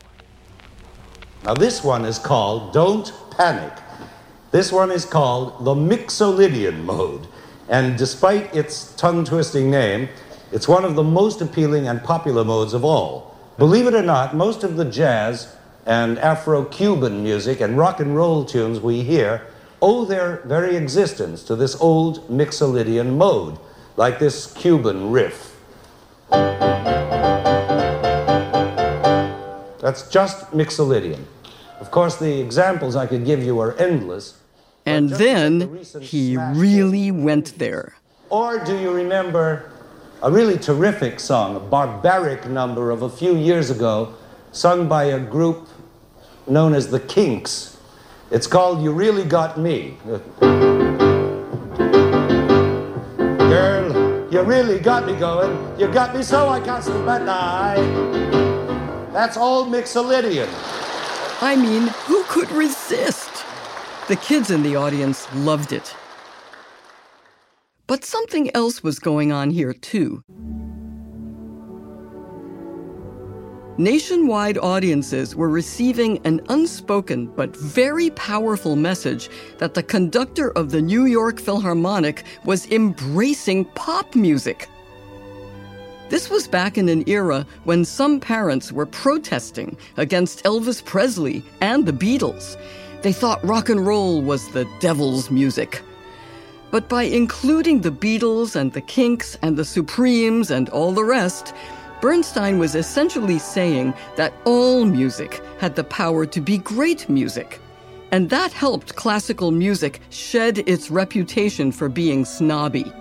Now, 1.43 1.53
this 1.53 1.83
one 1.83 2.05
is 2.05 2.19
called 2.19 2.73
Don't 2.73 3.11
Panic. 3.31 3.73
This 4.51 4.71
one 4.71 4.91
is 4.91 5.05
called 5.05 5.65
the 5.65 5.73
Mixolydian 5.73 6.83
mode. 6.83 7.27
And 7.69 7.97
despite 7.97 8.53
its 8.53 8.93
tongue 8.95 9.25
twisting 9.25 9.71
name, 9.71 10.09
it's 10.51 10.67
one 10.67 10.85
of 10.85 10.95
the 10.95 11.03
most 11.03 11.41
appealing 11.41 11.87
and 11.87 12.03
popular 12.03 12.43
modes 12.43 12.73
of 12.73 12.83
all. 12.83 13.37
Believe 13.57 13.87
it 13.87 13.93
or 13.93 14.03
not, 14.03 14.35
most 14.35 14.63
of 14.63 14.75
the 14.75 14.85
jazz 14.85 15.55
and 15.85 16.17
Afro 16.19 16.63
Cuban 16.65 17.23
music 17.23 17.59
and 17.61 17.77
rock 17.77 17.99
and 17.99 18.15
roll 18.15 18.45
tunes 18.45 18.79
we 18.79 19.03
hear 19.03 19.47
owe 19.81 20.05
their 20.05 20.41
very 20.45 20.77
existence 20.77 21.43
to 21.43 21.55
this 21.57 21.75
old 21.81 22.25
Mixolydian 22.29 23.17
mode, 23.17 23.57
like 23.97 24.17
this 24.17 24.53
Cuban 24.53 25.11
riff. 25.11 25.59
That's 29.81 30.07
just 30.09 30.51
Mixolydian. 30.51 31.25
Of 31.81 31.91
course, 31.91 32.15
the 32.15 32.39
examples 32.39 32.95
I 32.95 33.07
could 33.07 33.25
give 33.25 33.43
you 33.43 33.59
are 33.59 33.77
endless. 33.77 34.39
And 34.85 35.09
then 35.09 35.83
he 35.99 36.37
really 36.37 37.11
went 37.11 37.59
there. 37.59 37.97
Or 38.29 38.63
do 38.63 38.77
you 38.79 38.91
remember 38.91 39.69
a 40.21 40.31
really 40.31 40.57
terrific 40.57 41.19
song, 41.19 41.57
a 41.57 41.59
barbaric 41.59 42.47
number 42.47 42.89
of 42.89 43.01
a 43.01 43.09
few 43.09 43.35
years 43.35 43.69
ago, 43.69 44.13
sung 44.53 44.87
by 44.87 45.05
a 45.05 45.19
group 45.19 45.67
known 46.47 46.73
as 46.73 46.89
the 46.89 46.99
Kinks. 46.99 47.77
It's 48.31 48.47
called 48.47 48.81
You 48.83 48.91
Really 48.91 49.23
Got 49.23 49.57
Me. 49.57 49.97
Girl, 53.37 54.31
you 54.31 54.41
really 54.41 54.79
got 54.79 55.05
me 55.05 55.15
going. 55.15 55.79
You 55.79 55.87
got 55.87 56.15
me 56.15 56.23
so 56.23 56.49
I 56.49 56.59
can't 56.59 56.83
sleep 56.83 57.07
at 57.07 57.23
night. 57.23 57.75
That's 59.13 59.37
old 59.37 59.67
Mixolydian. 59.69 60.49
I 61.41 61.55
mean, 61.55 61.87
who 62.05 62.23
could 62.25 62.51
resist? 62.51 63.29
The 64.07 64.15
kids 64.15 64.49
in 64.49 64.63
the 64.63 64.75
audience 64.75 65.27
loved 65.35 65.71
it. 65.71 65.95
But 67.85 68.03
something 68.03 68.49
else 68.55 68.81
was 68.81 68.97
going 68.97 69.31
on 69.31 69.51
here, 69.51 69.73
too. 69.73 70.23
Nationwide 73.79 74.59
audiences 74.59 75.35
were 75.35 75.49
receiving 75.49 76.19
an 76.25 76.41
unspoken 76.49 77.25
but 77.25 77.57
very 77.57 78.11
powerful 78.11 78.75
message 78.75 79.31
that 79.57 79.73
the 79.73 79.81
conductor 79.81 80.51
of 80.51 80.69
the 80.69 80.81
New 80.81 81.05
York 81.05 81.39
Philharmonic 81.39 82.23
was 82.45 82.69
embracing 82.71 83.65
pop 83.65 84.13
music. 84.13 84.69
This 86.09 86.29
was 86.29 86.47
back 86.47 86.77
in 86.77 86.87
an 86.87 87.03
era 87.09 87.47
when 87.63 87.83
some 87.83 88.19
parents 88.19 88.71
were 88.71 88.85
protesting 88.85 89.75
against 89.97 90.43
Elvis 90.43 90.85
Presley 90.85 91.43
and 91.59 91.83
the 91.83 91.93
Beatles. 91.93 92.55
They 93.01 93.11
thought 93.11 93.43
rock 93.43 93.69
and 93.69 93.87
roll 93.87 94.21
was 94.21 94.47
the 94.49 94.69
devil's 94.81 95.31
music. 95.31 95.81
But 96.69 96.87
by 96.89 97.03
including 97.03 97.81
the 97.81 97.91
Beatles 97.91 98.55
and 98.55 98.71
the 98.71 98.81
Kinks 98.81 99.35
and 99.41 99.57
the 99.57 99.65
Supremes 99.65 100.51
and 100.51 100.69
all 100.69 100.91
the 100.91 101.03
rest, 101.03 101.55
Bernstein 102.03 102.59
was 102.59 102.75
essentially 102.75 103.39
saying 103.39 103.93
that 104.17 104.33
all 104.43 104.83
music 104.83 105.41
had 105.57 105.77
the 105.77 105.85
power 105.85 106.25
to 106.25 106.41
be 106.41 106.57
great 106.57 107.07
music. 107.07 107.61
And 108.11 108.29
that 108.29 108.51
helped 108.51 108.97
classical 108.97 109.51
music 109.51 110.01
shed 110.09 110.57
its 110.67 110.91
reputation 110.91 111.71
for 111.71 111.87
being 111.87 112.25
snobby. 112.25 112.91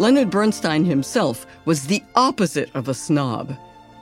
Leonard 0.00 0.28
Bernstein 0.28 0.84
himself 0.84 1.46
was 1.66 1.86
the 1.86 2.02
opposite 2.16 2.74
of 2.74 2.88
a 2.88 2.94
snob. 2.94 3.56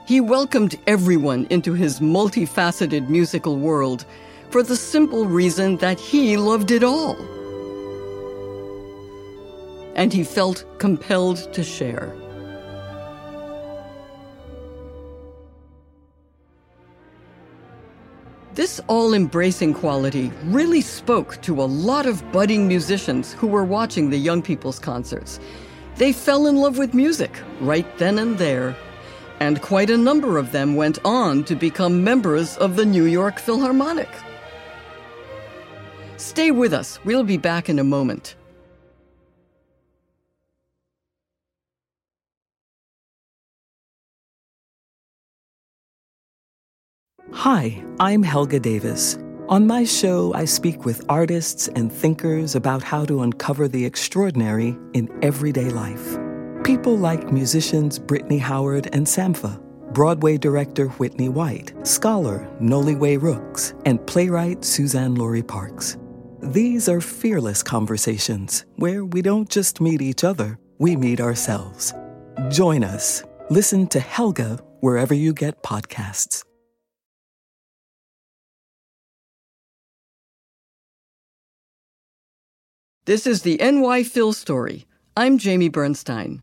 He 0.06 0.22
welcomed 0.22 0.78
everyone 0.86 1.46
into 1.50 1.74
his 1.74 2.00
multifaceted 2.00 3.10
musical 3.10 3.58
world 3.58 4.06
for 4.48 4.62
the 4.62 4.74
simple 4.74 5.26
reason 5.26 5.76
that 5.76 6.00
he 6.00 6.38
loved 6.38 6.70
it 6.70 6.82
all. 6.82 7.14
And 9.96 10.12
he 10.12 10.22
felt 10.22 10.64
compelled 10.78 11.52
to 11.52 11.64
share. 11.64 12.14
This 18.56 18.80
all 18.86 19.12
embracing 19.12 19.74
quality 19.74 20.32
really 20.44 20.80
spoke 20.80 21.42
to 21.42 21.60
a 21.60 21.64
lot 21.64 22.06
of 22.06 22.22
budding 22.32 22.66
musicians 22.66 23.34
who 23.34 23.46
were 23.46 23.64
watching 23.64 24.08
the 24.08 24.16
Young 24.16 24.40
People's 24.40 24.78
concerts. 24.78 25.38
They 25.96 26.10
fell 26.10 26.46
in 26.46 26.56
love 26.56 26.78
with 26.78 26.94
music 26.94 27.30
right 27.60 27.86
then 27.98 28.18
and 28.18 28.38
there, 28.38 28.74
and 29.40 29.60
quite 29.60 29.90
a 29.90 29.96
number 29.98 30.38
of 30.38 30.52
them 30.52 30.74
went 30.74 30.98
on 31.04 31.44
to 31.44 31.54
become 31.54 32.02
members 32.02 32.56
of 32.56 32.76
the 32.76 32.86
New 32.86 33.04
York 33.04 33.38
Philharmonic. 33.38 34.08
Stay 36.16 36.50
with 36.50 36.72
us, 36.72 36.98
we'll 37.04 37.24
be 37.24 37.36
back 37.36 37.68
in 37.68 37.78
a 37.78 37.84
moment. 37.84 38.36
Hi, 47.48 47.80
I'm 48.00 48.24
Helga 48.24 48.58
Davis. 48.58 49.18
On 49.48 49.68
my 49.68 49.84
show, 49.84 50.34
I 50.34 50.44
speak 50.44 50.84
with 50.84 51.04
artists 51.08 51.68
and 51.68 51.92
thinkers 51.92 52.56
about 52.56 52.82
how 52.82 53.04
to 53.04 53.22
uncover 53.22 53.68
the 53.68 53.86
extraordinary 53.86 54.76
in 54.94 55.08
everyday 55.22 55.70
life. 55.70 56.18
People 56.64 56.98
like 56.98 57.32
musicians 57.32 58.00
Brittany 58.00 58.38
Howard 58.38 58.88
and 58.92 59.06
Sampha, 59.06 59.60
Broadway 59.92 60.38
director 60.38 60.88
Whitney 60.98 61.28
White, 61.28 61.72
scholar 61.86 62.50
Noliwe 62.60 63.22
Rooks, 63.22 63.74
and 63.84 64.04
playwright 64.08 64.62
Suzan-Lori 64.62 65.44
Parks. 65.44 65.98
These 66.42 66.88
are 66.88 67.00
fearless 67.00 67.62
conversations 67.62 68.64
where 68.74 69.04
we 69.04 69.22
don't 69.22 69.48
just 69.48 69.80
meet 69.80 70.02
each 70.02 70.24
other, 70.24 70.58
we 70.78 70.96
meet 70.96 71.20
ourselves. 71.20 71.94
Join 72.50 72.82
us. 72.82 73.22
Listen 73.50 73.86
to 73.86 74.00
Helga 74.00 74.58
wherever 74.80 75.14
you 75.14 75.32
get 75.32 75.62
podcasts. 75.62 76.42
This 83.06 83.25
is 83.25 83.42
the 83.42 83.56
NY 83.58 84.02
Phil 84.02 84.32
story. 84.32 84.84
I'm 85.16 85.38
Jamie 85.38 85.68
Bernstein. 85.68 86.42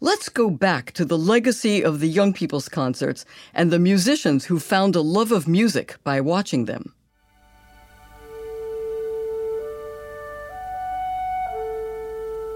Let's 0.00 0.30
go 0.30 0.48
back 0.48 0.92
to 0.92 1.04
the 1.04 1.18
legacy 1.18 1.84
of 1.84 2.00
the 2.00 2.08
Young 2.08 2.32
People's 2.32 2.66
Concerts 2.66 3.26
and 3.52 3.70
the 3.70 3.78
musicians 3.78 4.46
who 4.46 4.58
found 4.58 4.96
a 4.96 5.02
love 5.02 5.32
of 5.32 5.46
music 5.46 5.96
by 6.02 6.18
watching 6.18 6.64
them. 6.64 6.94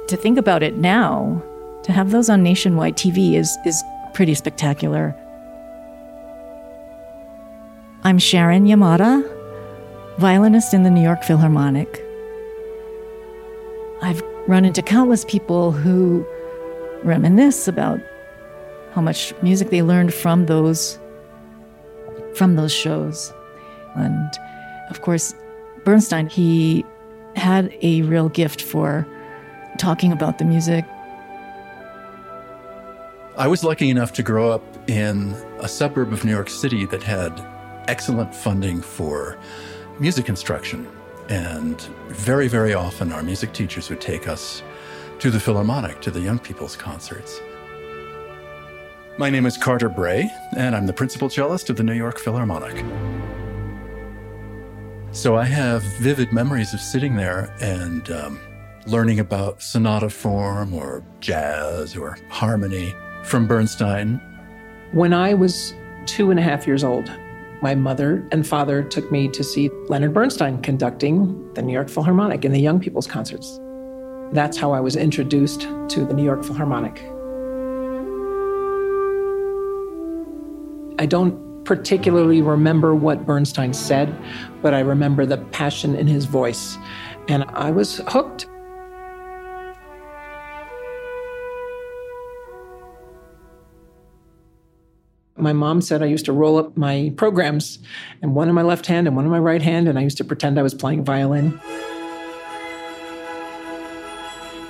To 0.08 0.16
think 0.16 0.38
about 0.38 0.62
it 0.62 0.78
now, 0.78 1.42
to 1.82 1.92
have 1.92 2.12
those 2.12 2.30
on 2.30 2.42
nationwide 2.42 2.96
TV 2.96 3.34
is, 3.34 3.54
is 3.66 3.84
pretty 4.14 4.34
spectacular. 4.34 5.14
I'm 8.02 8.18
Sharon 8.18 8.64
Yamada, 8.64 9.22
violinist 10.16 10.72
in 10.72 10.84
the 10.84 10.90
New 10.90 11.02
York 11.02 11.22
Philharmonic. 11.22 12.06
I've 14.02 14.22
run 14.46 14.64
into 14.64 14.82
countless 14.82 15.24
people 15.24 15.72
who 15.72 16.26
reminisce 17.02 17.68
about 17.68 18.00
how 18.92 19.00
much 19.00 19.34
music 19.42 19.70
they 19.70 19.82
learned 19.82 20.12
from 20.12 20.46
those 20.46 20.98
from 22.34 22.56
those 22.56 22.72
shows. 22.72 23.32
And 23.96 24.30
of 24.88 25.02
course, 25.02 25.34
Bernstein, 25.84 26.28
he 26.28 26.84
had 27.36 27.74
a 27.82 28.02
real 28.02 28.28
gift 28.28 28.62
for 28.62 29.06
talking 29.78 30.12
about 30.12 30.38
the 30.38 30.44
music. 30.44 30.84
I 33.36 33.46
was 33.46 33.64
lucky 33.64 33.90
enough 33.90 34.12
to 34.14 34.22
grow 34.22 34.50
up 34.50 34.62
in 34.88 35.32
a 35.60 35.68
suburb 35.68 36.12
of 36.12 36.24
New 36.24 36.32
York 36.32 36.50
City 36.50 36.86
that 36.86 37.02
had 37.02 37.32
excellent 37.88 38.34
funding 38.34 38.80
for 38.80 39.38
music 39.98 40.28
instruction. 40.28 40.86
And 41.30 41.80
very, 42.08 42.48
very 42.48 42.74
often, 42.74 43.12
our 43.12 43.22
music 43.22 43.52
teachers 43.52 43.88
would 43.88 44.00
take 44.00 44.26
us 44.26 44.64
to 45.20 45.30
the 45.30 45.38
Philharmonic, 45.38 46.00
to 46.00 46.10
the 46.10 46.20
young 46.20 46.40
people's 46.40 46.74
concerts. 46.74 47.40
My 49.16 49.30
name 49.30 49.46
is 49.46 49.56
Carter 49.56 49.88
Bray, 49.88 50.28
and 50.56 50.74
I'm 50.74 50.86
the 50.86 50.92
principal 50.92 51.30
cellist 51.30 51.70
of 51.70 51.76
the 51.76 51.84
New 51.84 51.92
York 51.92 52.18
Philharmonic. 52.18 52.84
So 55.12 55.36
I 55.36 55.44
have 55.44 55.82
vivid 56.00 56.32
memories 56.32 56.74
of 56.74 56.80
sitting 56.80 57.14
there 57.14 57.54
and 57.60 58.10
um, 58.10 58.40
learning 58.86 59.20
about 59.20 59.62
sonata 59.62 60.10
form 60.10 60.74
or 60.74 61.04
jazz 61.20 61.96
or 61.96 62.18
harmony 62.28 62.92
from 63.22 63.46
Bernstein. 63.46 64.20
When 64.90 65.12
I 65.12 65.34
was 65.34 65.74
two 66.06 66.32
and 66.32 66.40
a 66.40 66.42
half 66.42 66.66
years 66.66 66.82
old, 66.82 67.08
my 67.62 67.74
mother 67.74 68.26
and 68.32 68.46
father 68.46 68.82
took 68.82 69.10
me 69.12 69.28
to 69.28 69.44
see 69.44 69.70
Leonard 69.88 70.14
Bernstein 70.14 70.62
conducting 70.62 71.52
the 71.54 71.62
New 71.62 71.72
York 71.72 71.88
Philharmonic 71.88 72.44
in 72.44 72.52
the 72.52 72.60
Young 72.60 72.80
People's 72.80 73.06
Concerts. 73.06 73.60
That's 74.32 74.56
how 74.56 74.72
I 74.72 74.80
was 74.80 74.96
introduced 74.96 75.62
to 75.62 76.06
the 76.06 76.14
New 76.14 76.24
York 76.24 76.44
Philharmonic. 76.44 77.02
I 80.98 81.06
don't 81.06 81.64
particularly 81.64 82.42
remember 82.42 82.94
what 82.94 83.26
Bernstein 83.26 83.72
said, 83.72 84.14
but 84.62 84.74
I 84.74 84.80
remember 84.80 85.26
the 85.26 85.38
passion 85.38 85.94
in 85.94 86.06
his 86.06 86.24
voice, 86.24 86.78
and 87.28 87.44
I 87.48 87.70
was 87.70 88.00
hooked. 88.08 88.46
My 95.40 95.52
mom 95.52 95.80
said 95.80 96.02
I 96.02 96.06
used 96.06 96.24
to 96.26 96.32
roll 96.32 96.58
up 96.58 96.76
my 96.76 97.12
programs 97.16 97.78
and 98.22 98.34
one 98.34 98.48
in 98.48 98.54
my 98.54 98.62
left 98.62 98.86
hand 98.86 99.06
and 99.06 99.16
one 99.16 99.24
in 99.24 99.30
my 99.30 99.38
right 99.38 99.62
hand, 99.62 99.88
and 99.88 99.98
I 99.98 100.02
used 100.02 100.18
to 100.18 100.24
pretend 100.24 100.58
I 100.58 100.62
was 100.62 100.74
playing 100.74 101.04
violin. 101.04 101.60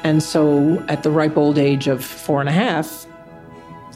And 0.03 0.23
so 0.23 0.83
at 0.89 1.03
the 1.03 1.11
ripe 1.11 1.37
old 1.37 1.59
age 1.59 1.87
of 1.87 2.05
four 2.05 2.41
and 2.41 2.49
a 2.49 2.53
half, 2.53 3.07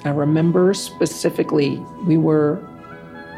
I 0.04 0.10
remember 0.10 0.74
specifically 0.74 1.78
we 2.06 2.18
were 2.18 2.62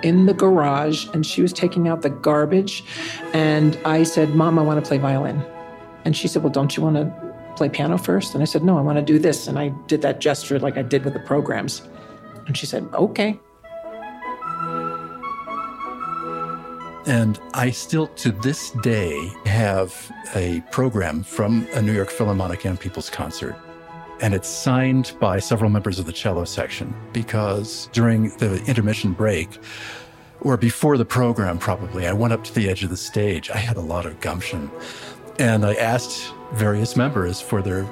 in 0.03 0.27
the 0.27 0.35
garage 0.35 1.07
and 1.15 1.25
she 1.25 1.43
was 1.43 1.53
taking 1.53 1.89
out 1.89 2.03
the 2.03 2.11
garbage. 2.11 2.85
And 3.33 3.79
I 3.85 4.03
said, 4.03 4.35
Mom, 4.35 4.59
I 4.59 4.63
want 4.63 4.83
to 4.85 4.87
play 4.87 4.99
violin. 4.99 5.45
And 6.05 6.17
she 6.17 6.29
said, 6.29 6.43
Well, 6.43 6.53
don't 6.53 6.77
you 6.77 6.83
want 6.83 6.97
to 6.97 7.55
play 7.57 7.69
piano 7.69 7.99
first? 7.99 8.35
And 8.35 8.43
I 8.43 8.47
said, 8.47 8.65
No, 8.65 8.79
I 8.79 8.81
want 8.81 8.97
to 8.97 9.03
do 9.03 9.19
this. 9.19 9.47
And 9.47 9.59
I 9.59 9.69
did 9.87 10.03
that 10.03 10.21
gesture 10.21 10.59
like 10.59 10.77
I 10.77 10.83
did 10.83 11.05
with 11.05 11.15
the 11.15 11.21
programs. 11.21 11.83
And 12.47 12.57
she 12.57 12.67
said, 12.67 12.89
Okay. 12.95 13.39
And 17.07 17.39
I 17.55 17.71
still, 17.71 18.09
to 18.09 18.33
this 18.33 18.73
day, 18.83 19.33
have 19.45 20.11
a 20.35 20.61
program 20.73 21.23
from 21.23 21.69
a 21.75 21.81
New 21.81 21.93
York 21.93 22.11
Philharmonic 22.11 22.65
Young 22.65 22.77
People's 22.77 23.09
Concert. 23.09 23.57
And 24.21 24.35
it's 24.35 24.49
signed 24.49 25.13
by 25.21 25.39
several 25.39 25.71
members 25.71 26.01
of 26.01 26.07
the 26.07 26.13
cello 26.13 26.45
section 26.45 26.95
because 27.13 27.89
during 27.93 28.31
the 28.39 28.61
intermission 28.65 29.13
break, 29.13 29.49
or 30.41 30.57
before 30.57 30.99
the 30.99 31.05
program, 31.05 31.59
probably, 31.59 32.09
I 32.09 32.13
went 32.13 32.33
up 32.33 32.43
to 32.45 32.55
the 32.55 32.69
edge 32.69 32.83
of 32.83 32.91
the 32.91 32.97
stage. 32.97 33.51
I 33.51 33.59
had 33.59 33.77
a 33.77 33.81
lot 33.81 34.05
of 34.05 34.21
gumption. 34.21 34.71
And 35.39 35.65
I 35.65 35.75
asked 35.75 36.33
various 36.55 36.97
members 36.97 37.41
for 37.41 37.63
their 37.63 37.87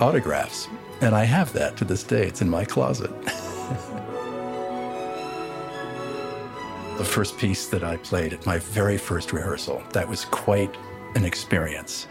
autographs. 0.00 0.68
And 1.02 1.14
I 1.14 1.24
have 1.24 1.52
that 1.52 1.76
to 1.78 1.84
this 1.84 2.02
day. 2.02 2.26
It's 2.26 2.40
in 2.40 2.48
my 2.48 2.64
closet. 2.64 3.10
the 6.98 7.04
first 7.04 7.38
piece 7.38 7.66
that 7.66 7.82
I 7.82 7.96
played 7.98 8.32
at 8.32 8.46
my 8.46 8.58
very 8.58 8.98
first 8.98 9.32
rehearsal. 9.32 9.82
That 9.92 10.08
was 10.08 10.24
quite 10.26 10.74
an 11.14 11.24
experience. 11.24 12.06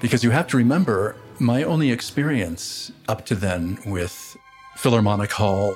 Because 0.00 0.24
you 0.24 0.30
have 0.30 0.46
to 0.48 0.56
remember, 0.56 1.16
my 1.38 1.62
only 1.62 1.90
experience 1.90 2.92
up 3.08 3.26
to 3.26 3.34
then 3.34 3.78
with 3.86 4.36
Philharmonic 4.76 5.32
Hall 5.32 5.74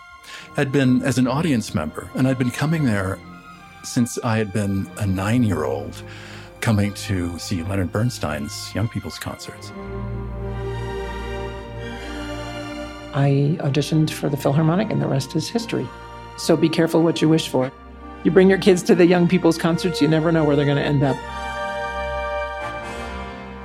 had 0.56 0.72
been 0.72 1.02
as 1.02 1.18
an 1.18 1.26
audience 1.26 1.74
member, 1.74 2.10
and 2.14 2.26
I'd 2.26 2.38
been 2.38 2.50
coming 2.50 2.84
there 2.84 3.18
since 3.82 4.18
I 4.24 4.38
had 4.38 4.52
been 4.52 4.90
a 4.98 5.06
nine 5.06 5.42
year 5.42 5.64
old 5.64 6.02
coming 6.60 6.92
to 6.94 7.38
see 7.38 7.62
Leonard 7.62 7.92
Bernstein's 7.92 8.74
Young 8.74 8.88
People's 8.88 9.18
concerts. 9.18 9.72
I 13.14 13.58
auditioned 13.60 14.10
for 14.10 14.28
the 14.28 14.36
Philharmonic, 14.36 14.90
and 14.90 15.00
the 15.00 15.08
rest 15.08 15.34
is 15.36 15.48
history. 15.48 15.88
So 16.36 16.56
be 16.56 16.68
careful 16.68 17.02
what 17.02 17.20
you 17.20 17.28
wish 17.28 17.48
for. 17.48 17.72
You 18.24 18.30
bring 18.30 18.48
your 18.48 18.58
kids 18.58 18.82
to 18.84 18.94
the 18.94 19.06
young 19.06 19.28
people's 19.28 19.58
concerts, 19.58 20.00
you 20.00 20.08
never 20.08 20.30
know 20.30 20.44
where 20.44 20.54
they're 20.56 20.64
going 20.64 20.76
to 20.76 20.82
end 20.82 21.02
up. 21.02 21.16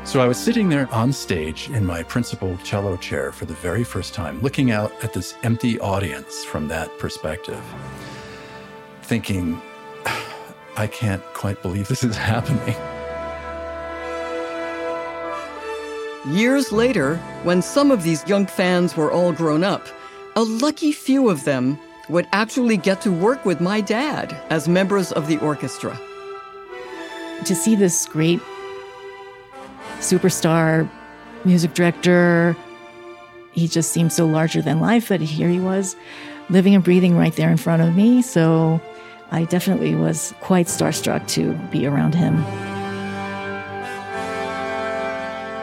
So 0.06 0.22
I 0.22 0.28
was 0.28 0.38
sitting 0.38 0.70
there 0.70 0.88
on 0.94 1.12
stage 1.12 1.70
in 1.70 1.86
my 1.86 2.04
principal 2.04 2.56
cello 2.64 2.96
chair 2.96 3.32
for 3.32 3.46
the 3.46 3.56
very 3.56 3.84
first 3.84 4.14
time, 4.14 4.40
looking 4.42 4.72
out 4.72 4.94
at 5.04 5.14
this 5.14 5.36
empty 5.44 5.80
audience 5.80 6.46
from 6.46 6.68
that 6.70 6.98
perspective, 7.00 7.62
thinking, 9.02 9.62
I 10.78 10.88
can't 10.88 11.24
quite 11.34 11.62
believe 11.62 11.88
this 11.88 12.04
is 12.04 12.16
happening. 12.16 12.76
Years 16.28 16.72
later, 16.72 17.18
when 17.44 17.62
some 17.62 17.92
of 17.92 18.02
these 18.02 18.28
young 18.28 18.48
fans 18.48 18.98
were 18.98 19.12
all 19.12 19.32
grown 19.32 19.64
up, 19.64 19.88
a 20.36 20.42
lucky 20.42 20.92
few 20.92 21.30
of 21.30 21.44
them 21.44 21.78
would 22.10 22.28
actually 22.32 22.78
get 22.78 23.00
to 23.02 23.12
work 23.12 23.46
with 23.46 23.62
my 23.62 23.80
dad 23.80 24.36
as 24.50 24.68
members 24.68 25.12
of 25.12 25.28
the 25.28 25.38
orchestra. 25.38 26.00
To 27.46 27.56
see 27.56 27.76
this 27.76 28.08
great 28.08 28.40
superstar 30.00 30.90
music 31.44 31.76
director, 31.76 32.58
he 33.52 33.68
just 33.68 33.92
seemed 33.92 34.12
so 34.12 34.26
larger 34.26 34.64
than 34.64 34.80
life, 34.80 35.10
but 35.10 35.22
here 35.22 35.50
he 35.50 35.60
was 35.60 35.96
living 36.50 36.74
and 36.74 36.84
breathing 36.84 37.16
right 37.16 37.36
there 37.36 37.52
in 37.52 37.58
front 37.58 37.84
of 37.84 37.96
me. 37.96 38.24
So 38.24 38.82
I 39.30 39.46
definitely 39.46 39.94
was 39.94 40.34
quite 40.42 40.66
starstruck 40.66 41.28
to 41.30 41.54
be 41.72 41.86
around 41.86 42.16
him. 42.16 42.44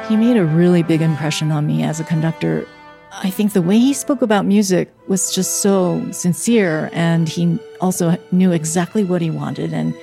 He 0.09 0.17
made 0.17 0.37
a 0.37 0.45
really 0.45 0.83
big 0.83 1.01
impression 1.01 1.51
on 1.53 1.67
me 1.67 1.85
as 1.85 2.01
a 2.01 2.05
conductor. 2.05 2.67
I 3.13 3.31
think 3.31 3.53
the 3.53 3.63
way 3.63 3.79
he 3.79 3.95
spoke 3.95 4.21
about 4.21 4.45
music 4.45 4.93
was 5.07 5.35
just 5.35 5.63
so 5.63 6.11
sincere, 6.11 6.91
and 6.93 7.29
he 7.29 7.59
also 7.81 8.17
knew 8.31 8.53
exactly 8.53 9.05
what 9.05 9.23
he 9.23 9.31
wanted, 9.31 9.73
and, 9.73 9.95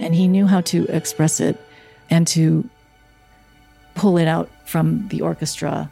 and 0.00 0.14
he 0.14 0.28
knew 0.28 0.46
how 0.46 0.60
to 0.62 0.86
express 0.86 1.40
it 1.40 1.60
and 2.08 2.26
to 2.28 2.68
pull 3.94 4.16
it 4.16 4.28
out 4.28 4.48
from 4.64 5.08
the 5.08 5.20
orchestra. 5.20 5.90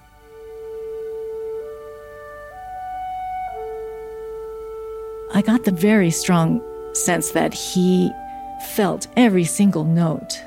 I 5.35 5.43
got 5.43 5.65
the 5.65 5.73
very 5.73 6.11
strong 6.11 6.63
sense 6.95 7.33
that 7.33 7.53
he 7.53 8.11
felt 8.75 9.07
every 9.17 9.45
single 9.45 9.85
note 9.85 10.41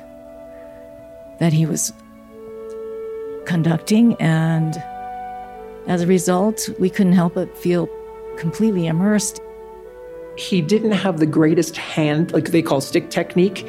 that 1.38 1.52
he 1.52 1.66
was 1.66 1.92
conducting, 3.46 4.14
and 4.14 4.76
as 5.86 6.02
a 6.02 6.06
result, 6.06 6.68
we 6.78 6.90
couldn't 6.90 7.14
help 7.14 7.34
but 7.34 7.56
feel 7.56 7.88
completely 8.36 8.86
immersed. 8.86 9.40
He 10.36 10.62
didn't 10.62 10.92
have 10.92 11.18
the 11.18 11.26
greatest 11.26 11.76
hand, 11.76 12.32
like 12.32 12.50
they 12.50 12.62
call 12.62 12.80
stick 12.80 13.10
technique, 13.10 13.68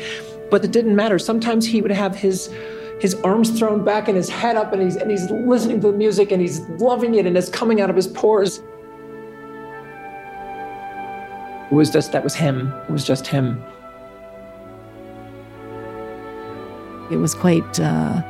but 0.49 0.63
it 0.63 0.71
didn't 0.71 0.95
matter. 0.95 1.19
Sometimes 1.19 1.65
he 1.65 1.81
would 1.81 1.91
have 1.91 2.15
his 2.15 2.49
his 2.99 3.15
arms 3.23 3.57
thrown 3.57 3.83
back 3.83 4.07
and 4.07 4.15
his 4.15 4.29
head 4.29 4.55
up, 4.55 4.73
and 4.73 4.81
he's 4.81 4.95
and 4.95 5.09
he's 5.09 5.29
listening 5.31 5.81
to 5.81 5.91
the 5.91 5.97
music 5.97 6.31
and 6.31 6.41
he's 6.41 6.59
loving 6.79 7.15
it, 7.15 7.25
and 7.25 7.35
it's 7.37 7.49
coming 7.49 7.81
out 7.81 7.89
of 7.89 7.95
his 7.95 8.07
pores. 8.07 8.61
It 11.69 11.73
was 11.73 11.89
just 11.89 12.11
that 12.11 12.23
was 12.23 12.35
him. 12.35 12.73
It 12.87 12.91
was 12.91 13.03
just 13.05 13.25
him. 13.27 13.63
It 17.09 17.17
was 17.17 17.33
quite 17.33 17.79
uh, 17.79 18.21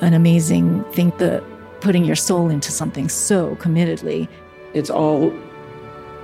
an 0.00 0.14
amazing 0.14 0.84
thing 0.92 1.12
that 1.18 1.42
putting 1.80 2.04
your 2.04 2.16
soul 2.16 2.50
into 2.50 2.72
something 2.72 3.08
so 3.08 3.56
committedly. 3.56 4.28
It's 4.72 4.90
all 4.90 5.32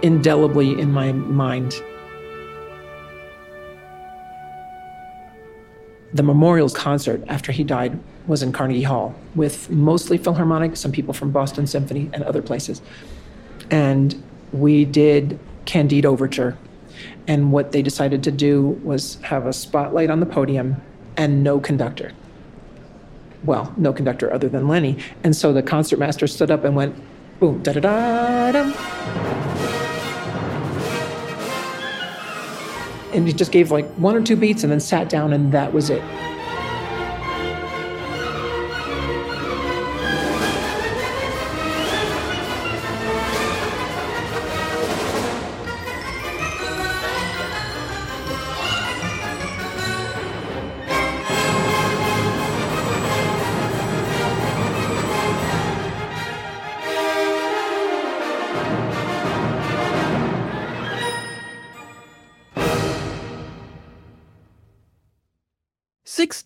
indelibly 0.02 0.80
in 0.80 0.92
my 0.92 1.12
mind. 1.12 1.74
The 6.12 6.22
memorials 6.22 6.74
concert 6.74 7.22
after 7.28 7.52
he 7.52 7.62
died 7.62 7.98
was 8.26 8.42
in 8.42 8.52
Carnegie 8.52 8.82
Hall 8.82 9.14
with 9.34 9.70
mostly 9.70 10.18
Philharmonic, 10.18 10.76
some 10.76 10.90
people 10.90 11.14
from 11.14 11.30
Boston 11.30 11.66
Symphony, 11.66 12.10
and 12.12 12.24
other 12.24 12.42
places. 12.42 12.82
And 13.70 14.20
we 14.52 14.84
did 14.84 15.38
Candide 15.66 16.04
Overture. 16.04 16.58
And 17.28 17.52
what 17.52 17.72
they 17.72 17.82
decided 17.82 18.24
to 18.24 18.32
do 18.32 18.80
was 18.82 19.16
have 19.22 19.46
a 19.46 19.52
spotlight 19.52 20.10
on 20.10 20.20
the 20.20 20.26
podium 20.26 20.82
and 21.16 21.44
no 21.44 21.60
conductor. 21.60 22.12
Well, 23.44 23.72
no 23.76 23.92
conductor 23.92 24.32
other 24.32 24.48
than 24.48 24.68
Lenny. 24.68 24.98
And 25.24 25.34
so 25.34 25.52
the 25.52 25.62
concertmaster 25.62 26.26
stood 26.26 26.50
up 26.50 26.64
and 26.64 26.76
went, 26.76 26.94
boom, 27.38 27.62
da 27.62 27.72
da 27.72 27.80
da 27.80 28.52
dum. 28.52 28.74
And 33.12 33.26
he 33.26 33.32
just 33.32 33.50
gave 33.50 33.70
like 33.70 33.86
one 33.94 34.14
or 34.14 34.22
two 34.22 34.36
beats 34.36 34.62
and 34.62 34.70
then 34.70 34.80
sat 34.80 35.08
down, 35.08 35.32
and 35.32 35.52
that 35.52 35.72
was 35.72 35.90
it. 35.90 36.02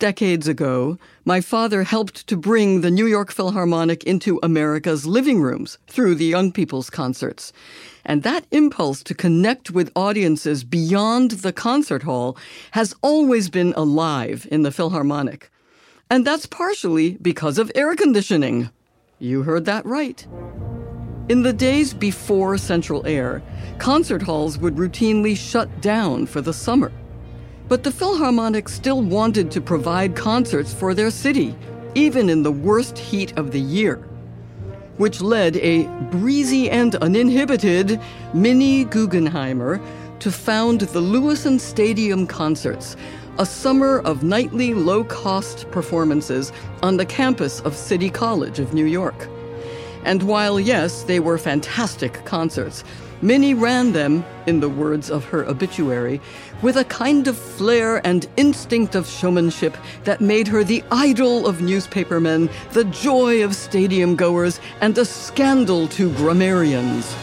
Decades 0.05 0.47
ago, 0.47 0.99
my 1.25 1.41
father 1.41 1.83
helped 1.83 2.27
to 2.27 2.37
bring 2.37 2.83
the 2.83 2.91
New 2.91 3.07
York 3.07 3.33
Philharmonic 3.33 4.05
into 4.05 4.39
America's 4.43 5.07
living 5.07 5.41
rooms 5.41 5.79
through 5.87 6.15
the 6.17 6.27
Young 6.27 6.53
People's 6.53 6.91
Concerts. 6.91 7.55
And 8.05 8.23
that 8.23 8.45
impulse 8.51 9.03
to 9.05 9.15
connect 9.15 9.71
with 9.71 9.91
audiences 9.97 10.63
beyond 10.63 11.31
the 11.31 11.55
concert 11.55 12.03
hall 12.03 12.37
has 12.73 12.95
always 13.01 13.49
been 13.49 13.73
alive 13.79 14.47
in 14.51 14.61
the 14.61 14.71
Philharmonic. 14.71 15.51
And 16.11 16.27
that's 16.27 16.45
partially 16.45 17.17
because 17.23 17.57
of 17.57 17.73
air 17.75 17.97
conditioning. 17.97 18.69
You 19.19 19.43
heard 19.43 19.65
that 19.65 19.87
right. 19.87 20.21
In 21.31 21.45
the 21.45 21.55
days 21.55 21.95
before 21.95 22.59
Central 22.59 23.07
Air, 23.07 23.43
concert 23.79 24.21
halls 24.21 24.59
would 24.59 24.75
routinely 24.75 25.35
shut 25.35 25.81
down 25.81 26.27
for 26.27 26.43
the 26.43 26.53
summer. 26.53 26.93
But 27.67 27.83
the 27.83 27.91
Philharmonic 27.91 28.69
still 28.69 29.01
wanted 29.01 29.51
to 29.53 29.61
provide 29.61 30.15
concerts 30.15 30.75
for 30.75 30.93
their 30.93 31.11
city, 31.11 31.57
even 31.95 32.29
in 32.29 32.43
the 32.43 32.53
worst 32.53 32.99
heat 32.99 33.37
of 33.39 33.53
the 33.53 33.61
year, 33.61 33.97
which 34.99 35.23
led 35.23 35.57
a 35.57 35.87
breezy 36.11 36.71
and 36.71 36.95
uninhibited 36.97 37.99
Minnie 38.35 38.85
Guggenheimer 38.85 39.83
to 40.21 40.31
found 40.31 40.83
the 40.83 41.01
Lewisohn 41.01 41.59
Stadium 41.59 42.27
Concerts, 42.27 42.97
a 43.39 43.47
summer 43.47 44.01
of 44.01 44.23
nightly 44.23 44.75
low 44.75 45.03
cost 45.03 45.69
performances 45.71 46.53
on 46.83 46.99
the 46.99 47.07
campus 47.07 47.61
of 47.61 47.75
City 47.75 48.11
College 48.11 48.59
of 48.59 48.75
New 48.75 48.87
York. 48.87 49.29
And 50.05 50.23
while, 50.25 50.61
yes, 50.61 51.05
they 51.05 51.19
were 51.19 51.39
fantastic 51.39 52.25
concerts, 52.27 52.85
Minnie 53.25 53.55
ran 53.55 53.93
them, 53.93 54.23
in 54.47 54.61
the 54.61 54.69
words 54.69 55.11
of 55.11 55.25
her 55.25 55.49
obituary, 55.49 56.21
with 56.61 56.77
a 56.77 56.85
kind 56.85 57.27
of 57.27 57.39
flair 57.39 58.07
and 58.07 58.29
instinct 58.37 58.95
of 58.95 59.09
showmanship 59.09 59.79
that 60.05 60.21
made 60.21 60.47
her 60.47 60.63
the 60.63 60.85
idol 60.93 61.47
of 61.47 61.63
newspapermen, 61.63 62.51
the 62.73 62.85
joy 62.85 63.43
of 63.43 63.57
stadium 63.57 64.15
goers, 64.15 64.61
and 64.83 64.99
a 64.99 65.07
scandal 65.07 65.89
to 65.89 66.13
grammarians. 66.17 67.17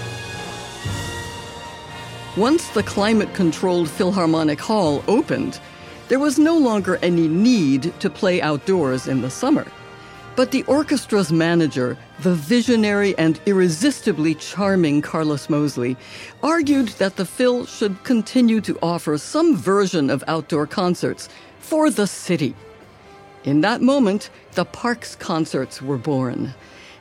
Once 2.35 2.67
the 2.69 2.81
climate 2.81 3.31
controlled 3.35 3.87
Philharmonic 3.87 4.59
Hall 4.59 5.03
opened, 5.07 5.59
there 6.07 6.17
was 6.17 6.39
no 6.39 6.57
longer 6.57 6.97
any 7.03 7.27
need 7.27 7.93
to 7.99 8.09
play 8.09 8.41
outdoors 8.41 9.07
in 9.07 9.21
the 9.21 9.29
summer. 9.29 9.67
But 10.35 10.51
the 10.51 10.63
orchestra's 10.63 11.31
manager, 11.31 11.97
the 12.21 12.33
visionary 12.33 13.17
and 13.17 13.39
irresistibly 13.45 14.35
charming 14.35 15.01
Carlos 15.01 15.49
Moseley, 15.49 15.97
argued 16.41 16.87
that 16.99 17.17
the 17.17 17.25
Phil 17.25 17.65
should 17.65 18.03
continue 18.05 18.61
to 18.61 18.79
offer 18.81 19.17
some 19.17 19.57
version 19.57 20.09
of 20.09 20.23
outdoor 20.27 20.67
concerts 20.67 21.27
for 21.59 21.89
the 21.89 22.07
city. 22.07 22.55
In 23.43 23.61
that 23.61 23.81
moment, 23.81 24.29
the 24.53 24.65
Parks 24.65 25.15
concerts 25.15 25.81
were 25.81 25.97
born. 25.97 26.53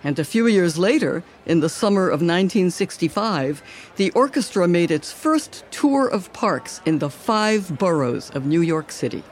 And 0.02 0.18
a 0.18 0.24
few 0.24 0.46
years 0.46 0.76
later, 0.76 1.22
in 1.46 1.60
the 1.60 1.68
summer 1.68 2.06
of 2.06 2.22
1965, 2.22 3.62
the 3.96 4.10
orchestra 4.12 4.66
made 4.66 4.90
its 4.90 5.12
first 5.12 5.64
tour 5.70 6.08
of 6.08 6.32
parks 6.32 6.80
in 6.86 6.98
the 6.98 7.10
five 7.10 7.78
boroughs 7.78 8.30
of 8.30 8.46
New 8.46 8.62
York 8.62 8.90
City. 8.90 9.22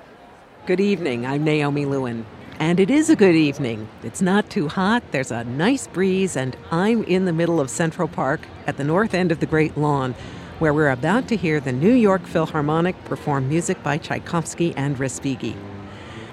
Good 0.66 0.80
evening. 0.80 1.24
I'm 1.24 1.42
Naomi 1.42 1.86
Lewin. 1.86 2.26
And 2.60 2.80
it 2.80 2.90
is 2.90 3.08
a 3.08 3.14
good 3.14 3.36
evening. 3.36 3.88
It's 4.02 4.20
not 4.20 4.50
too 4.50 4.66
hot, 4.66 5.04
there's 5.12 5.30
a 5.30 5.44
nice 5.44 5.86
breeze, 5.86 6.36
and 6.36 6.56
I'm 6.72 7.04
in 7.04 7.24
the 7.24 7.32
middle 7.32 7.60
of 7.60 7.70
Central 7.70 8.08
Park 8.08 8.40
at 8.66 8.76
the 8.76 8.82
north 8.82 9.14
end 9.14 9.30
of 9.30 9.38
the 9.38 9.46
Great 9.46 9.78
Lawn, 9.78 10.16
where 10.58 10.74
we're 10.74 10.90
about 10.90 11.28
to 11.28 11.36
hear 11.36 11.60
the 11.60 11.70
New 11.70 11.92
York 11.92 12.26
Philharmonic 12.26 12.96
perform 13.04 13.48
music 13.48 13.80
by 13.84 13.96
Tchaikovsky 13.96 14.74
and 14.74 14.96
Respighi. 14.96 15.54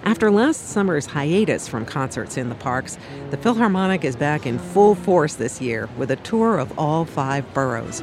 After 0.04 0.32
last 0.32 0.68
summer's 0.70 1.06
hiatus 1.06 1.68
from 1.68 1.86
concerts 1.86 2.38
in 2.38 2.50
the 2.50 2.56
parks, 2.56 2.98
the 3.30 3.38
Philharmonic 3.38 4.04
is 4.04 4.16
back 4.16 4.48
in 4.48 4.58
full 4.58 4.96
force 4.96 5.36
this 5.36 5.62
year 5.62 5.88
with 5.96 6.10
a 6.10 6.16
tour 6.16 6.58
of 6.58 6.78
all 6.80 7.06
five 7.06 7.52
boroughs. 7.54 8.02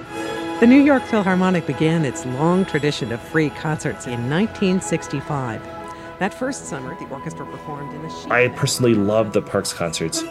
The 0.61 0.68
New 0.68 0.80
York 0.80 1.02
Philharmonic 1.02 1.66
began 1.66 2.04
its 2.04 2.24
long 2.24 2.64
tradition 2.66 3.11
of 3.11 3.20
free 3.20 3.50
concerts 3.50 4.06
in 4.06 4.30
1965. 4.30 5.71
That 6.18 6.35
first 6.35 6.66
summer, 6.66 6.94
the 6.98 7.09
orchestra 7.09 7.44
performed 7.46 7.94
in 7.94 8.03
the. 8.03 8.27
I 8.31 8.48
personally 8.48 8.94
love 8.94 9.33
the 9.33 9.42
Parks 9.42 9.72
concerts. 9.72 10.22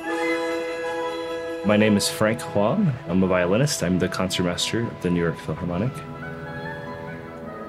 My 1.65 1.78
name 1.78 1.98
is 1.98 2.10
Frank 2.10 2.41
Huang. 2.41 2.94
I'm 3.08 3.22
a 3.24 3.28
violinist. 3.28 3.84
I'm 3.84 4.00
the 4.00 4.08
concertmaster 4.08 4.82
of 4.82 5.02
the 5.02 5.10
New 5.10 5.20
York 5.20 5.38
Philharmonic. 5.38 5.91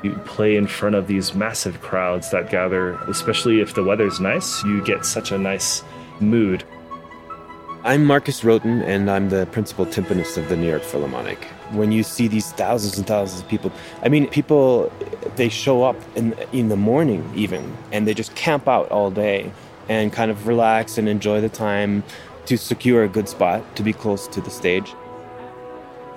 You 0.02 0.14
play 0.24 0.56
in 0.56 0.66
front 0.66 0.94
of 0.94 1.06
these 1.06 1.34
massive 1.34 1.80
crowds 1.80 2.30
that 2.30 2.50
gather, 2.50 2.94
especially 3.08 3.60
if 3.60 3.74
the 3.74 3.84
weather's 3.84 4.18
nice, 4.18 4.62
you 4.64 4.82
get 4.82 5.04
such 5.04 5.30
a 5.30 5.38
nice 5.38 5.84
mood. 6.20 6.64
I'm 7.84 8.04
Markus 8.04 8.42
Rhoten, 8.42 8.80
and 8.84 9.10
I'm 9.10 9.28
the 9.28 9.44
principal 9.46 9.84
timpanist 9.84 10.36
of 10.36 10.48
the 10.48 10.56
New 10.56 10.68
York 10.68 10.84
Philharmonic. 10.84 11.42
When 11.72 11.90
you 11.90 12.04
see 12.04 12.28
these 12.28 12.52
thousands 12.52 12.96
and 12.96 13.04
thousands 13.04 13.42
of 13.42 13.48
people, 13.48 13.72
I 14.04 14.08
mean, 14.08 14.28
people, 14.28 14.92
they 15.34 15.48
show 15.48 15.82
up 15.82 15.96
in, 16.14 16.32
in 16.52 16.68
the 16.68 16.76
morning 16.76 17.28
even, 17.34 17.76
and 17.90 18.06
they 18.06 18.14
just 18.14 18.36
camp 18.36 18.68
out 18.68 18.88
all 18.92 19.10
day 19.10 19.50
and 19.88 20.12
kind 20.12 20.30
of 20.30 20.46
relax 20.46 20.96
and 20.96 21.08
enjoy 21.08 21.40
the 21.40 21.48
time 21.48 22.04
to 22.46 22.56
secure 22.56 23.02
a 23.02 23.08
good 23.08 23.28
spot 23.28 23.74
to 23.74 23.82
be 23.82 23.92
close 23.92 24.28
to 24.28 24.40
the 24.40 24.50
stage. 24.50 24.94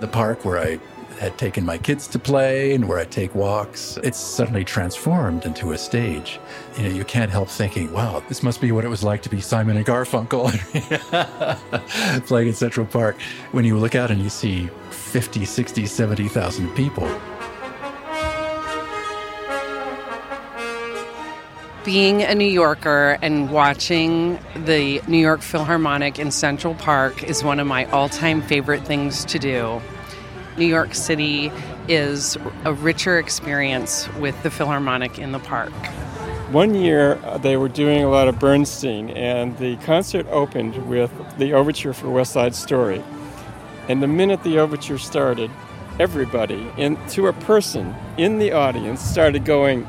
The 0.02 0.08
park 0.08 0.46
where 0.46 0.60
I 0.60 0.80
had 1.18 1.38
taken 1.38 1.66
my 1.66 1.78
kids 1.78 2.08
to 2.08 2.20
play 2.20 2.74
and 2.74 2.88
where 2.88 3.00
I 3.00 3.06
take 3.06 3.34
walks, 3.36 3.98
it's 4.04 4.20
suddenly 4.20 4.64
transformed 4.64 5.46
into 5.46 5.72
a 5.72 5.78
stage. 5.78 6.40
You 6.78 6.84
know, 6.84 6.90
you 6.90 7.06
can't 7.06 7.32
help 7.32 7.50
thinking, 7.50 7.92
wow, 7.92 8.24
this 8.28 8.44
must 8.44 8.62
be 8.62 8.72
what 8.72 8.86
it 8.86 8.90
was 8.90 9.04
like 9.04 9.22
to 9.24 9.30
be 9.30 9.42
Simon 9.42 9.78
and 9.78 9.86
Garfunkel 9.86 10.52
playing 12.28 12.48
in 12.50 12.54
Central 12.54 12.86
Park. 12.86 13.20
When 13.52 13.66
you 13.66 13.78
look 13.78 13.96
out 13.96 14.12
and 14.12 14.22
you 14.22 14.30
see 14.30 14.70
50, 14.92 15.46
60, 15.46 15.86
70,000 15.86 16.76
people. 16.76 17.10
being 21.86 22.24
a 22.24 22.34
New 22.34 22.48
Yorker 22.48 23.20
and 23.22 23.52
watching 23.52 24.40
the 24.66 25.00
New 25.08 25.20
York 25.20 25.42
Philharmonic 25.42 26.18
in 26.18 26.32
Central 26.32 26.74
Park 26.74 27.24
is 27.24 27.44
one 27.44 27.60
of 27.60 27.68
my 27.68 27.86
all 27.92 28.10
time 28.10 28.42
favorite 28.42 28.84
things 28.84 29.24
to 29.26 29.38
do. 29.38 29.80
New 30.58 30.66
York 30.66 30.96
City 30.96 31.52
is 31.88 32.38
a 32.64 32.74
richer 32.74 33.20
experience 33.20 34.08
with 34.16 34.42
the 34.44 34.50
Philharmonic 34.50 35.20
in 35.20 35.32
the 35.32 35.40
park. 35.40 35.72
One 36.52 36.76
year 36.76 37.20
uh, 37.24 37.38
they 37.38 37.58
were 37.58 37.68
doing 37.68 38.04
a 38.04 38.10
lot 38.10 38.28
of 38.28 38.40
Bernstein, 38.40 39.10
and 39.10 39.58
the 39.58 39.76
concert 39.78 40.26
opened 40.30 40.78
with 40.88 41.12
the 41.38 41.54
overture 41.54 41.94
for 41.94 42.10
West 42.10 42.32
Side 42.32 42.56
Story. 42.56 43.04
And 43.90 44.02
the 44.02 44.08
minute 44.08 44.44
the 44.44 44.60
overture 44.60 44.98
started, 44.98 45.52
everybody, 46.00 46.68
in, 46.78 46.98
to 47.10 47.28
a 47.28 47.34
person 47.34 47.94
in 48.18 48.40
the 48.40 48.52
audience, 48.52 49.02
started 49.02 49.44
going 49.44 49.88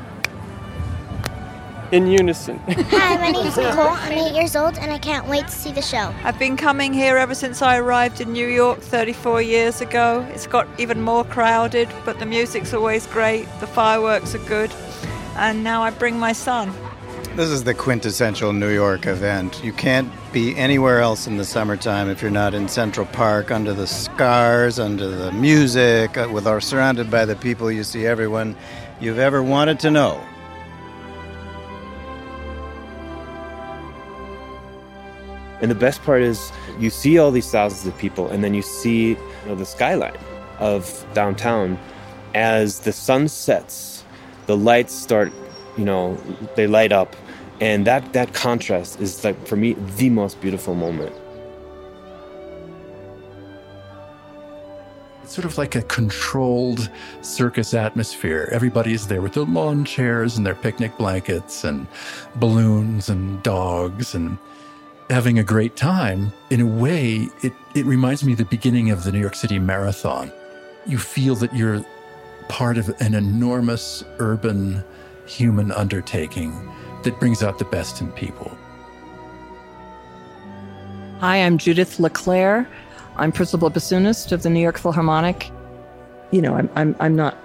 in 1.91 2.07
unison. 2.07 2.57
Hi, 2.67 3.17
my 3.17 3.31
name's 3.31 3.57
Nicole. 3.57 3.87
I'm 3.87 4.11
eight 4.11 4.35
years 4.35 4.55
old 4.55 4.77
and 4.77 4.91
I 4.91 4.97
can't 4.97 5.27
wait 5.27 5.45
to 5.45 5.51
see 5.51 5.71
the 5.71 5.81
show. 5.81 6.13
I've 6.23 6.37
been 6.37 6.57
coming 6.57 6.93
here 6.93 7.17
ever 7.17 7.33
since 7.33 7.61
I 7.61 7.77
arrived 7.77 8.19
in 8.21 8.33
New 8.33 8.47
York 8.47 8.79
34 8.79 9.41
years 9.41 9.81
ago. 9.81 10.27
It's 10.33 10.47
got 10.47 10.67
even 10.77 11.01
more 11.01 11.23
crowded, 11.23 11.89
but 12.05 12.19
the 12.19 12.25
music's 12.25 12.73
always 12.73 13.07
great, 13.07 13.47
the 13.59 13.67
fireworks 13.67 14.35
are 14.35 14.45
good, 14.49 14.71
and 15.37 15.63
now 15.63 15.81
I 15.81 15.91
bring 15.91 16.19
my 16.19 16.33
son. 16.33 16.73
This 17.35 17.49
is 17.49 17.63
the 17.63 17.75
quintessential 17.75 18.51
New 18.51 18.73
York 18.73 19.05
event. 19.05 19.63
You 19.63 19.71
can't 19.71 20.11
be 20.33 20.55
anywhere 20.57 21.01
else 21.01 21.27
in 21.27 21.37
the 21.37 21.45
summertime 21.45 22.09
if 22.09 22.21
you're 22.21 22.31
not 22.31 22.55
in 22.55 22.67
Central 22.67 23.05
Park 23.05 23.51
under 23.51 23.75
the 23.75 23.85
stars, 23.85 24.79
under 24.79 25.07
the 25.07 25.31
music, 25.33 26.17
uh, 26.17 26.27
with 26.31 26.47
our 26.47 26.59
surrounded 26.59 27.11
by 27.11 27.25
the 27.25 27.35
people 27.35 27.71
you 27.71 27.83
see 27.83 28.07
everyone 28.07 28.55
you've 28.99 29.19
ever 29.19 29.43
wanted 29.43 29.79
to 29.81 29.91
know. 29.91 30.19
And 35.61 35.71
the 35.71 35.75
best 35.75 36.03
part 36.03 36.21
is 36.21 36.51
you 36.79 36.89
see 36.89 37.17
all 37.17 37.31
these 37.31 37.49
thousands 37.49 37.87
of 37.87 37.97
people, 37.97 38.29
and 38.29 38.43
then 38.43 38.53
you 38.53 38.61
see 38.61 39.09
you 39.09 39.17
know, 39.47 39.55
the 39.55 39.65
skyline 39.65 40.17
of 40.59 41.05
downtown 41.13 41.79
as 42.35 42.79
the 42.81 42.93
sun 42.93 43.27
sets. 43.27 44.03
The 44.45 44.55
lights 44.55 44.93
start, 44.93 45.31
you 45.77 45.85
know, 45.85 46.15
they 46.55 46.67
light 46.67 46.91
up, 46.91 47.15
and 47.59 47.85
that 47.87 48.13
that 48.13 48.33
contrast 48.33 49.01
is 49.01 49.23
like 49.23 49.47
for 49.47 49.55
me 49.55 49.73
the 49.97 50.09
most 50.09 50.39
beautiful 50.39 50.75
moment. 50.75 51.15
It's 55.23 55.35
sort 55.35 55.43
of 55.43 55.57
like 55.57 55.75
a 55.75 55.81
controlled 55.81 56.89
circus 57.21 57.73
atmosphere. 57.73 58.47
Everybody's 58.53 59.07
there 59.07 59.21
with 59.21 59.33
their 59.33 59.43
lawn 59.43 59.83
chairs 59.83 60.37
and 60.37 60.45
their 60.45 60.55
picnic 60.55 60.97
blankets 60.97 61.65
and 61.65 61.85
balloons 62.35 63.09
and 63.09 63.43
dogs 63.43 64.15
and 64.15 64.37
having 65.09 65.39
a 65.39 65.43
great 65.43 65.75
time. 65.75 66.31
In 66.49 66.61
a 66.61 66.65
way, 66.65 67.29
it, 67.43 67.53
it 67.75 67.85
reminds 67.85 68.23
me 68.23 68.33
of 68.33 68.37
the 68.37 68.45
beginning 68.45 68.91
of 68.91 69.03
the 69.03 69.11
New 69.11 69.19
York 69.19 69.35
City 69.35 69.59
Marathon. 69.59 70.31
You 70.85 70.97
feel 70.97 71.35
that 71.35 71.55
you're 71.55 71.83
part 72.49 72.77
of 72.77 72.89
an 73.01 73.13
enormous 73.13 74.03
urban 74.19 74.83
human 75.25 75.71
undertaking 75.71 76.51
that 77.03 77.19
brings 77.19 77.43
out 77.43 77.59
the 77.59 77.65
best 77.65 78.01
in 78.01 78.11
people. 78.13 78.57
Hi, 81.19 81.37
I'm 81.37 81.57
Judith 81.57 81.99
LeClair. 81.99 82.67
I'm 83.15 83.31
principal 83.31 83.71
bassoonist 83.71 84.31
of 84.31 84.43
the 84.43 84.49
New 84.49 84.59
York 84.59 84.77
Philharmonic. 84.77 85.51
You 86.31 86.41
know, 86.41 86.55
I'm, 86.55 86.69
I'm, 86.75 86.95
I'm 86.99 87.15
not 87.15 87.35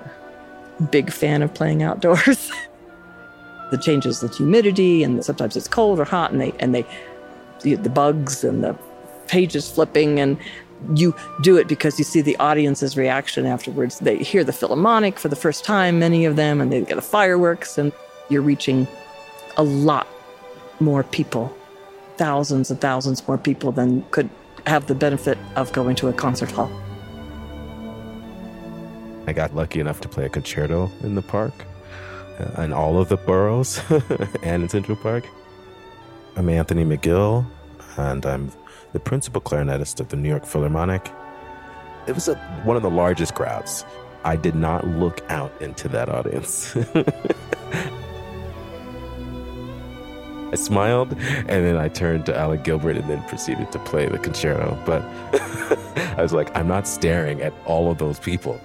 a 0.78 0.82
big 0.82 1.10
fan 1.10 1.42
of 1.42 1.54
playing 1.54 1.82
outdoors. 1.82 2.50
the 3.70 3.78
changes 3.78 4.20
the 4.20 4.28
humidity 4.28 5.02
and 5.02 5.24
sometimes 5.24 5.56
it's 5.56 5.66
cold 5.66 5.98
or 5.98 6.04
hot 6.04 6.30
and 6.30 6.38
they 6.38 6.52
and 6.60 6.74
they 6.74 6.86
the, 7.62 7.74
the 7.76 7.90
bugs 7.90 8.44
and 8.44 8.62
the 8.62 8.76
pages 9.28 9.70
flipping 9.70 10.20
and 10.20 10.38
you 10.94 11.14
do 11.42 11.56
it 11.56 11.68
because 11.68 11.98
you 11.98 12.04
see 12.04 12.20
the 12.20 12.36
audience's 12.36 12.96
reaction 12.96 13.46
afterwards. 13.46 13.98
They 14.00 14.18
hear 14.18 14.44
the 14.44 14.52
Philharmonic 14.52 15.18
for 15.18 15.28
the 15.28 15.36
first 15.36 15.64
time, 15.64 15.98
many 15.98 16.24
of 16.24 16.36
them, 16.36 16.60
and 16.60 16.72
they 16.72 16.80
get 16.80 16.96
the 16.96 17.02
fireworks, 17.02 17.78
and 17.78 17.92
you're 18.28 18.42
reaching 18.42 18.86
a 19.56 19.62
lot 19.62 20.06
more 20.80 21.04
people, 21.04 21.56
thousands 22.16 22.70
and 22.70 22.80
thousands 22.80 23.26
more 23.28 23.38
people 23.38 23.72
than 23.72 24.02
could 24.10 24.28
have 24.66 24.86
the 24.86 24.94
benefit 24.94 25.38
of 25.56 25.72
going 25.72 25.96
to 25.96 26.08
a 26.08 26.12
concert 26.12 26.50
hall. 26.50 26.70
I 29.26 29.32
got 29.32 29.54
lucky 29.54 29.80
enough 29.80 30.00
to 30.00 30.08
play 30.08 30.24
a 30.24 30.28
concerto 30.28 30.90
in 31.02 31.14
the 31.14 31.22
park, 31.22 31.54
uh, 32.40 32.62
in 32.62 32.72
all 32.72 33.00
of 33.00 33.08
the 33.08 33.16
boroughs, 33.16 33.80
and 34.42 34.64
in 34.64 34.68
Central 34.68 34.96
Park. 34.96 35.28
I'm 36.34 36.48
Anthony 36.48 36.82
McGill, 36.82 37.44
and 37.98 38.24
I'm 38.24 38.50
the 38.94 39.00
principal 39.00 39.42
clarinetist 39.42 40.00
of 40.00 40.08
the 40.08 40.16
New 40.16 40.30
York 40.30 40.46
Philharmonic. 40.46 41.12
It 42.06 42.14
was 42.14 42.26
a, 42.26 42.36
one 42.64 42.74
of 42.74 42.82
the 42.82 42.90
largest 42.90 43.34
crowds. 43.34 43.84
I 44.24 44.36
did 44.36 44.54
not 44.54 44.86
look 44.86 45.20
out 45.28 45.52
into 45.60 45.88
that 45.88 46.08
audience. 46.08 46.74
I 50.52 50.54
smiled, 50.54 51.12
and 51.12 51.46
then 51.48 51.76
I 51.76 51.88
turned 51.88 52.24
to 52.26 52.38
Alan 52.38 52.62
Gilbert 52.62 52.96
and 52.96 53.10
then 53.10 53.22
proceeded 53.24 53.70
to 53.72 53.78
play 53.80 54.06
the 54.06 54.18
concerto. 54.18 54.78
But 54.86 55.02
I 56.18 56.22
was 56.22 56.32
like, 56.32 56.54
I'm 56.56 56.68
not 56.68 56.88
staring 56.88 57.42
at 57.42 57.52
all 57.66 57.90
of 57.90 57.98
those 57.98 58.18
people. 58.18 58.58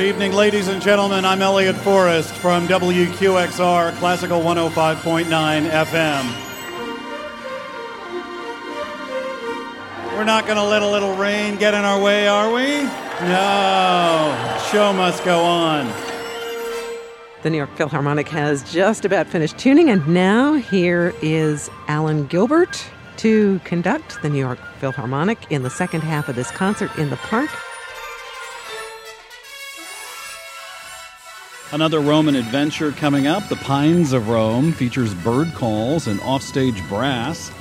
Good 0.00 0.08
evening, 0.08 0.32
ladies 0.32 0.68
and 0.68 0.80
gentlemen. 0.80 1.26
I'm 1.26 1.42
Elliott 1.42 1.76
Forrest 1.76 2.32
from 2.32 2.66
WQXR 2.68 3.94
Classical 3.98 4.40
105.9 4.40 5.26
FM. 5.68 6.24
We're 10.16 10.24
not 10.24 10.46
going 10.46 10.56
to 10.56 10.64
let 10.64 10.80
a 10.80 10.86
little 10.86 11.14
rain 11.16 11.56
get 11.56 11.74
in 11.74 11.84
our 11.84 12.00
way, 12.00 12.26
are 12.26 12.50
we? 12.50 12.84
No. 13.28 14.58
Show 14.72 14.90
must 14.94 15.22
go 15.22 15.42
on. 15.42 15.92
The 17.42 17.50
New 17.50 17.58
York 17.58 17.76
Philharmonic 17.76 18.28
has 18.28 18.62
just 18.72 19.04
about 19.04 19.26
finished 19.26 19.58
tuning, 19.58 19.90
and 19.90 20.08
now 20.08 20.54
here 20.54 21.12
is 21.20 21.68
Alan 21.88 22.26
Gilbert 22.26 22.86
to 23.18 23.60
conduct 23.64 24.22
the 24.22 24.30
New 24.30 24.38
York 24.38 24.60
Philharmonic 24.78 25.52
in 25.52 25.62
the 25.62 25.68
second 25.68 26.00
half 26.00 26.30
of 26.30 26.36
this 26.36 26.50
concert 26.50 26.90
in 26.96 27.10
the 27.10 27.16
park. 27.16 27.50
Another 31.72 32.00
Roman 32.00 32.34
adventure 32.34 32.90
coming 32.90 33.28
up. 33.28 33.48
The 33.48 33.54
Pines 33.54 34.12
of 34.12 34.28
Rome 34.28 34.72
features 34.72 35.14
bird 35.14 35.54
calls 35.54 36.08
and 36.08 36.20
offstage 36.22 36.82
brass. 36.88 37.52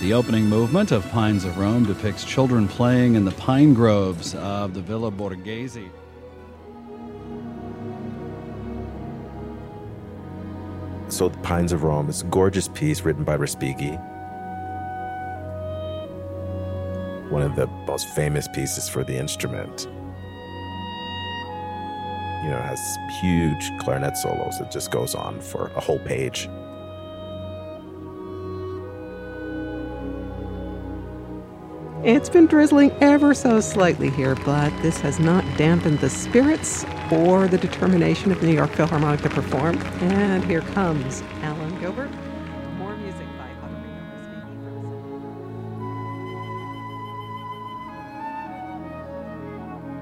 The 0.00 0.12
opening 0.12 0.44
movement 0.44 0.92
of 0.92 1.08
Pines 1.10 1.46
of 1.46 1.56
Rome 1.56 1.86
depicts 1.86 2.26
children 2.26 2.68
playing 2.68 3.14
in 3.14 3.24
the 3.24 3.30
pine 3.32 3.72
groves 3.72 4.34
of 4.34 4.74
the 4.74 4.82
Villa 4.82 5.10
Borghese. 5.10 5.88
So, 11.08 11.30
The 11.30 11.38
Pines 11.38 11.72
of 11.72 11.84
Rome 11.84 12.10
is 12.10 12.20
a 12.20 12.26
gorgeous 12.26 12.68
piece 12.68 13.00
written 13.00 13.24
by 13.24 13.38
Respighi. 13.38 13.98
One 17.30 17.40
of 17.40 17.56
the 17.56 17.66
most 17.86 18.08
famous 18.10 18.46
pieces 18.48 18.90
for 18.90 19.04
the 19.04 19.16
instrument. 19.16 19.88
You 22.44 22.50
know, 22.50 22.60
has 22.60 22.98
huge 23.22 23.72
clarinet 23.78 24.18
solos. 24.18 24.60
It 24.60 24.70
just 24.70 24.90
goes 24.90 25.14
on 25.14 25.40
for 25.40 25.68
a 25.76 25.80
whole 25.80 25.98
page. 26.00 26.46
It's 32.04 32.28
been 32.28 32.44
drizzling 32.44 32.92
ever 33.00 33.32
so 33.32 33.60
slightly 33.60 34.10
here, 34.10 34.34
but 34.34 34.70
this 34.82 35.00
has 35.00 35.18
not 35.18 35.42
dampened 35.56 36.00
the 36.00 36.10
spirits 36.10 36.84
or 37.10 37.48
the 37.48 37.56
determination 37.56 38.30
of 38.30 38.42
the 38.42 38.46
New 38.46 38.52
York 38.52 38.72
Philharmonic 38.72 39.22
to 39.22 39.30
perform. 39.30 39.78
And 40.02 40.44
here 40.44 40.60
comes 40.60 41.22
Alan 41.40 41.80
Gilbert. 41.80 42.10
More 42.76 42.94
music 42.98 43.26
by 43.38 43.48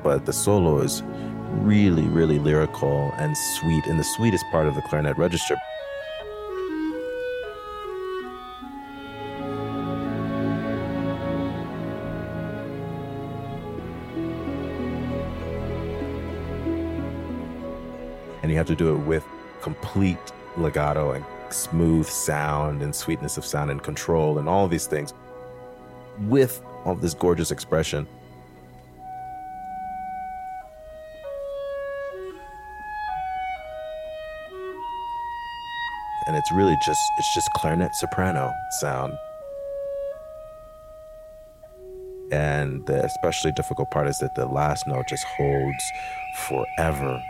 But 0.02 0.26
the 0.26 0.32
solo 0.32 0.80
is 0.80 1.04
really, 1.52 2.08
really 2.08 2.38
lyrical 2.38 3.12
and 3.18 3.36
sweet 3.36 3.86
in 3.86 3.96
the 3.96 4.04
sweetest 4.04 4.44
part 4.50 4.66
of 4.66 4.74
the 4.74 4.82
clarinet 4.82 5.16
register. 5.18 5.56
and 18.42 18.50
you 18.50 18.56
have 18.56 18.66
to 18.66 18.74
do 18.74 18.94
it 18.94 18.98
with 18.98 19.24
complete 19.60 20.18
legato 20.56 21.12
and 21.12 21.24
smooth 21.50 22.06
sound 22.06 22.82
and 22.82 22.94
sweetness 22.94 23.36
of 23.36 23.44
sound 23.44 23.70
and 23.70 23.82
control 23.82 24.38
and 24.38 24.48
all 24.48 24.66
these 24.66 24.86
things 24.86 25.14
with 26.22 26.60
all 26.84 26.94
this 26.94 27.14
gorgeous 27.14 27.50
expression. 27.50 28.06
It's 36.42 36.50
really 36.50 36.76
just 36.84 37.00
it's 37.18 37.32
just 37.34 37.48
clarinet 37.52 37.94
soprano 37.94 38.52
sound. 38.80 39.16
And 42.32 42.84
the 42.86 43.04
especially 43.04 43.52
difficult 43.52 43.92
part 43.92 44.08
is 44.08 44.18
that 44.18 44.34
the 44.34 44.46
last 44.46 44.88
note 44.88 45.06
just 45.06 45.22
holds 45.22 45.92
forever 46.34 47.22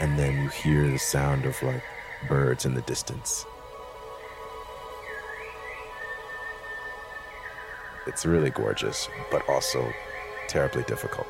and 0.00 0.16
then 0.16 0.36
you 0.42 0.48
hear 0.48 0.88
the 0.88 0.98
sound 0.98 1.44
of 1.44 1.60
like 1.64 1.82
birds 2.28 2.66
in 2.66 2.74
the 2.74 2.82
distance. 2.82 3.44
It's 8.06 8.26
really 8.26 8.50
gorgeous, 8.50 9.08
but 9.30 9.48
also 9.48 9.92
terribly 10.48 10.82
difficult. 10.84 11.26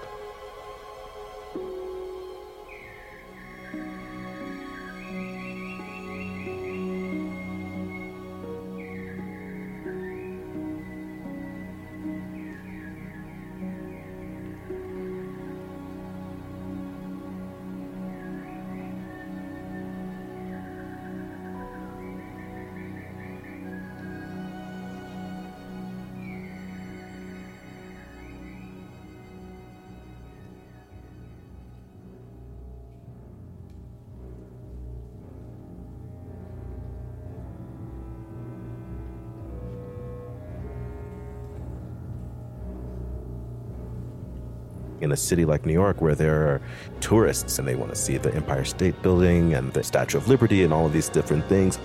In 45.04 45.12
a 45.12 45.16
city 45.16 45.44
like 45.44 45.64
New 45.64 45.72
York 45.72 46.00
where 46.00 46.16
there 46.16 46.48
are 46.48 46.60
tourists 47.00 47.58
and 47.58 47.68
they 47.68 47.76
want 47.76 47.94
to 47.94 47.96
see 47.96 48.16
the 48.16 48.34
Empire 48.34 48.64
State 48.64 49.00
Building 49.02 49.54
and 49.54 49.72
the 49.72 49.84
Statue 49.84 50.18
of 50.18 50.26
Liberty 50.26 50.64
and 50.64 50.72
all 50.72 50.86
of 50.86 50.92
these 50.92 51.08
different 51.08 51.44
things. 51.46 51.78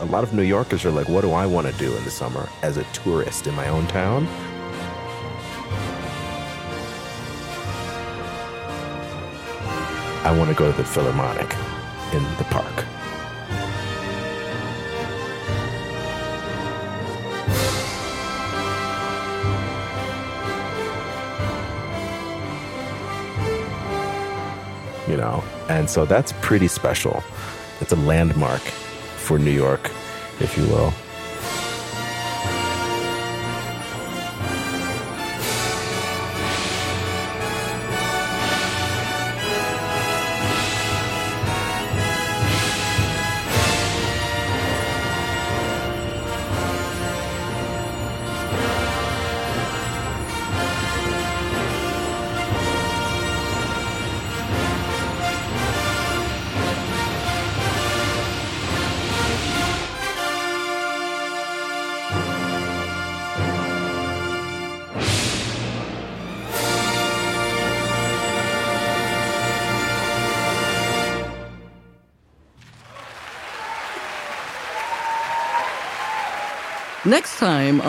A 0.00 0.06
lot 0.06 0.24
of 0.24 0.32
New 0.32 0.42
Yorkers 0.42 0.86
are 0.86 0.90
like, 0.90 1.08
what 1.08 1.20
do 1.20 1.32
I 1.32 1.44
want 1.44 1.66
to 1.66 1.72
do 1.74 1.94
in 1.94 2.04
the 2.04 2.10
summer 2.10 2.48
as 2.62 2.78
a 2.78 2.84
tourist 2.94 3.46
in 3.46 3.54
my 3.54 3.68
own 3.68 3.86
town? 3.88 4.26
I 10.24 10.34
want 10.36 10.48
to 10.48 10.56
go 10.56 10.70
to 10.70 10.76
the 10.76 10.84
Philharmonic 10.84 11.52
in 12.14 12.22
the 12.38 12.44
park. 12.44 12.89
You 25.10 25.16
know? 25.16 25.42
And 25.68 25.90
so 25.90 26.04
that's 26.04 26.32
pretty 26.40 26.68
special. 26.68 27.22
It's 27.80 27.92
a 27.92 27.96
landmark 27.96 28.60
for 28.60 29.38
New 29.38 29.50
York, 29.50 29.90
if 30.38 30.56
you 30.56 30.64
will. 30.68 30.92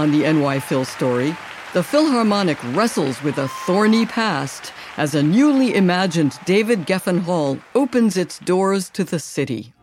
On 0.02 0.12
the 0.12 0.24
NY 0.24 0.60
Phil 0.60 0.84
story, 0.84 1.38
the 1.74 1.84
Philharmonic 1.84 2.58
wrestles 2.74 3.22
with 3.22 3.38
a 3.38 3.48
thorny 3.66 4.08
past 4.08 4.74
as 4.98 5.14
a 5.14 5.22
newly 5.22 5.76
imagined 5.76 6.40
David 6.44 6.88
Geffen 6.88 7.20
Hall 7.20 7.60
opens 7.76 8.18
its 8.18 8.40
doors 8.40 8.90
to 8.90 9.04
the 9.04 9.20
city. 9.20 9.74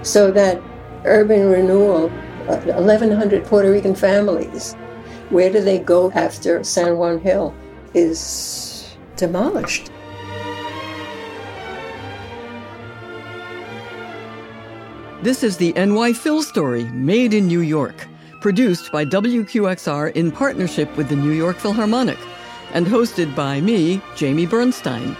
So 0.00 0.30
that 0.30 0.62
urban 1.04 1.50
renewal, 1.50 2.06
uh, 2.48 2.56
1,100 2.80 3.44
Puerto 3.44 3.70
Rican 3.70 3.94
families, 3.94 4.72
where 5.28 5.52
do 5.52 5.60
they 5.60 5.78
go 5.78 6.10
after 6.12 6.64
San 6.64 6.96
Juan 6.96 7.18
Hill 7.18 7.54
is 7.92 8.96
demolished? 9.16 9.90
This 15.22 15.42
is 15.42 15.58
the 15.58 15.74
NY 15.74 16.14
Phil 16.14 16.42
story, 16.42 16.84
made 16.84 17.34
in 17.34 17.46
New 17.46 17.60
York, 17.60 18.08
produced 18.44 18.92
by 18.92 19.06
WQXR 19.06 20.12
in 20.14 20.30
partnership 20.30 20.94
with 20.98 21.08
the 21.08 21.16
New 21.16 21.30
York 21.30 21.56
Philharmonic, 21.56 22.18
and 22.74 22.86
hosted 22.86 23.34
by 23.34 23.58
me, 23.58 24.02
Jamie 24.16 24.44
Bernstein. 24.44 25.16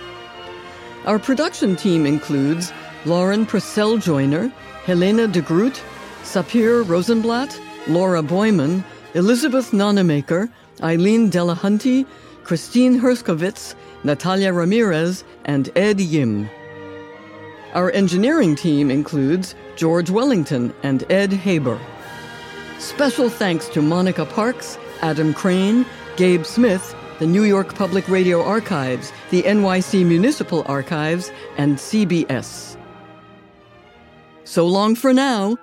Our 1.06 1.18
production 1.18 1.74
team 1.74 2.04
includes 2.04 2.70
Lauren 3.06 3.46
Purcell 3.46 3.96
Joiner, 3.96 4.48
Helena 4.84 5.26
de 5.26 5.40
Groot, 5.40 5.82
Sapir 6.22 6.86
Rosenblatt, 6.86 7.58
Laura 7.86 8.22
Boyman, 8.22 8.84
Elizabeth 9.14 9.70
Nonemaker, 9.70 10.50
Eileen 10.82 11.30
Delahunty, 11.30 12.04
Christine 12.42 13.00
Herskovits, 13.00 13.74
Natalia 14.02 14.52
Ramirez, 14.52 15.24
and 15.46 15.70
Ed 15.76 15.98
Yim. 15.98 16.50
Our 17.72 17.90
engineering 17.92 18.54
team 18.54 18.90
includes 18.90 19.54
George 19.76 20.10
Wellington 20.10 20.74
and 20.82 21.10
Ed 21.10 21.32
Haber. 21.32 21.80
Special 22.84 23.30
thanks 23.30 23.66
to 23.70 23.80
Monica 23.80 24.26
Parks, 24.26 24.76
Adam 25.00 25.32
Crane, 25.32 25.86
Gabe 26.18 26.44
Smith, 26.44 26.94
the 27.18 27.26
New 27.26 27.44
York 27.44 27.74
Public 27.74 28.06
Radio 28.10 28.44
Archives, 28.44 29.10
the 29.30 29.42
NYC 29.44 30.04
Municipal 30.04 30.64
Archives, 30.66 31.32
and 31.56 31.78
CBS. 31.78 32.76
So 34.44 34.66
long 34.66 34.94
for 34.96 35.14
now. 35.14 35.56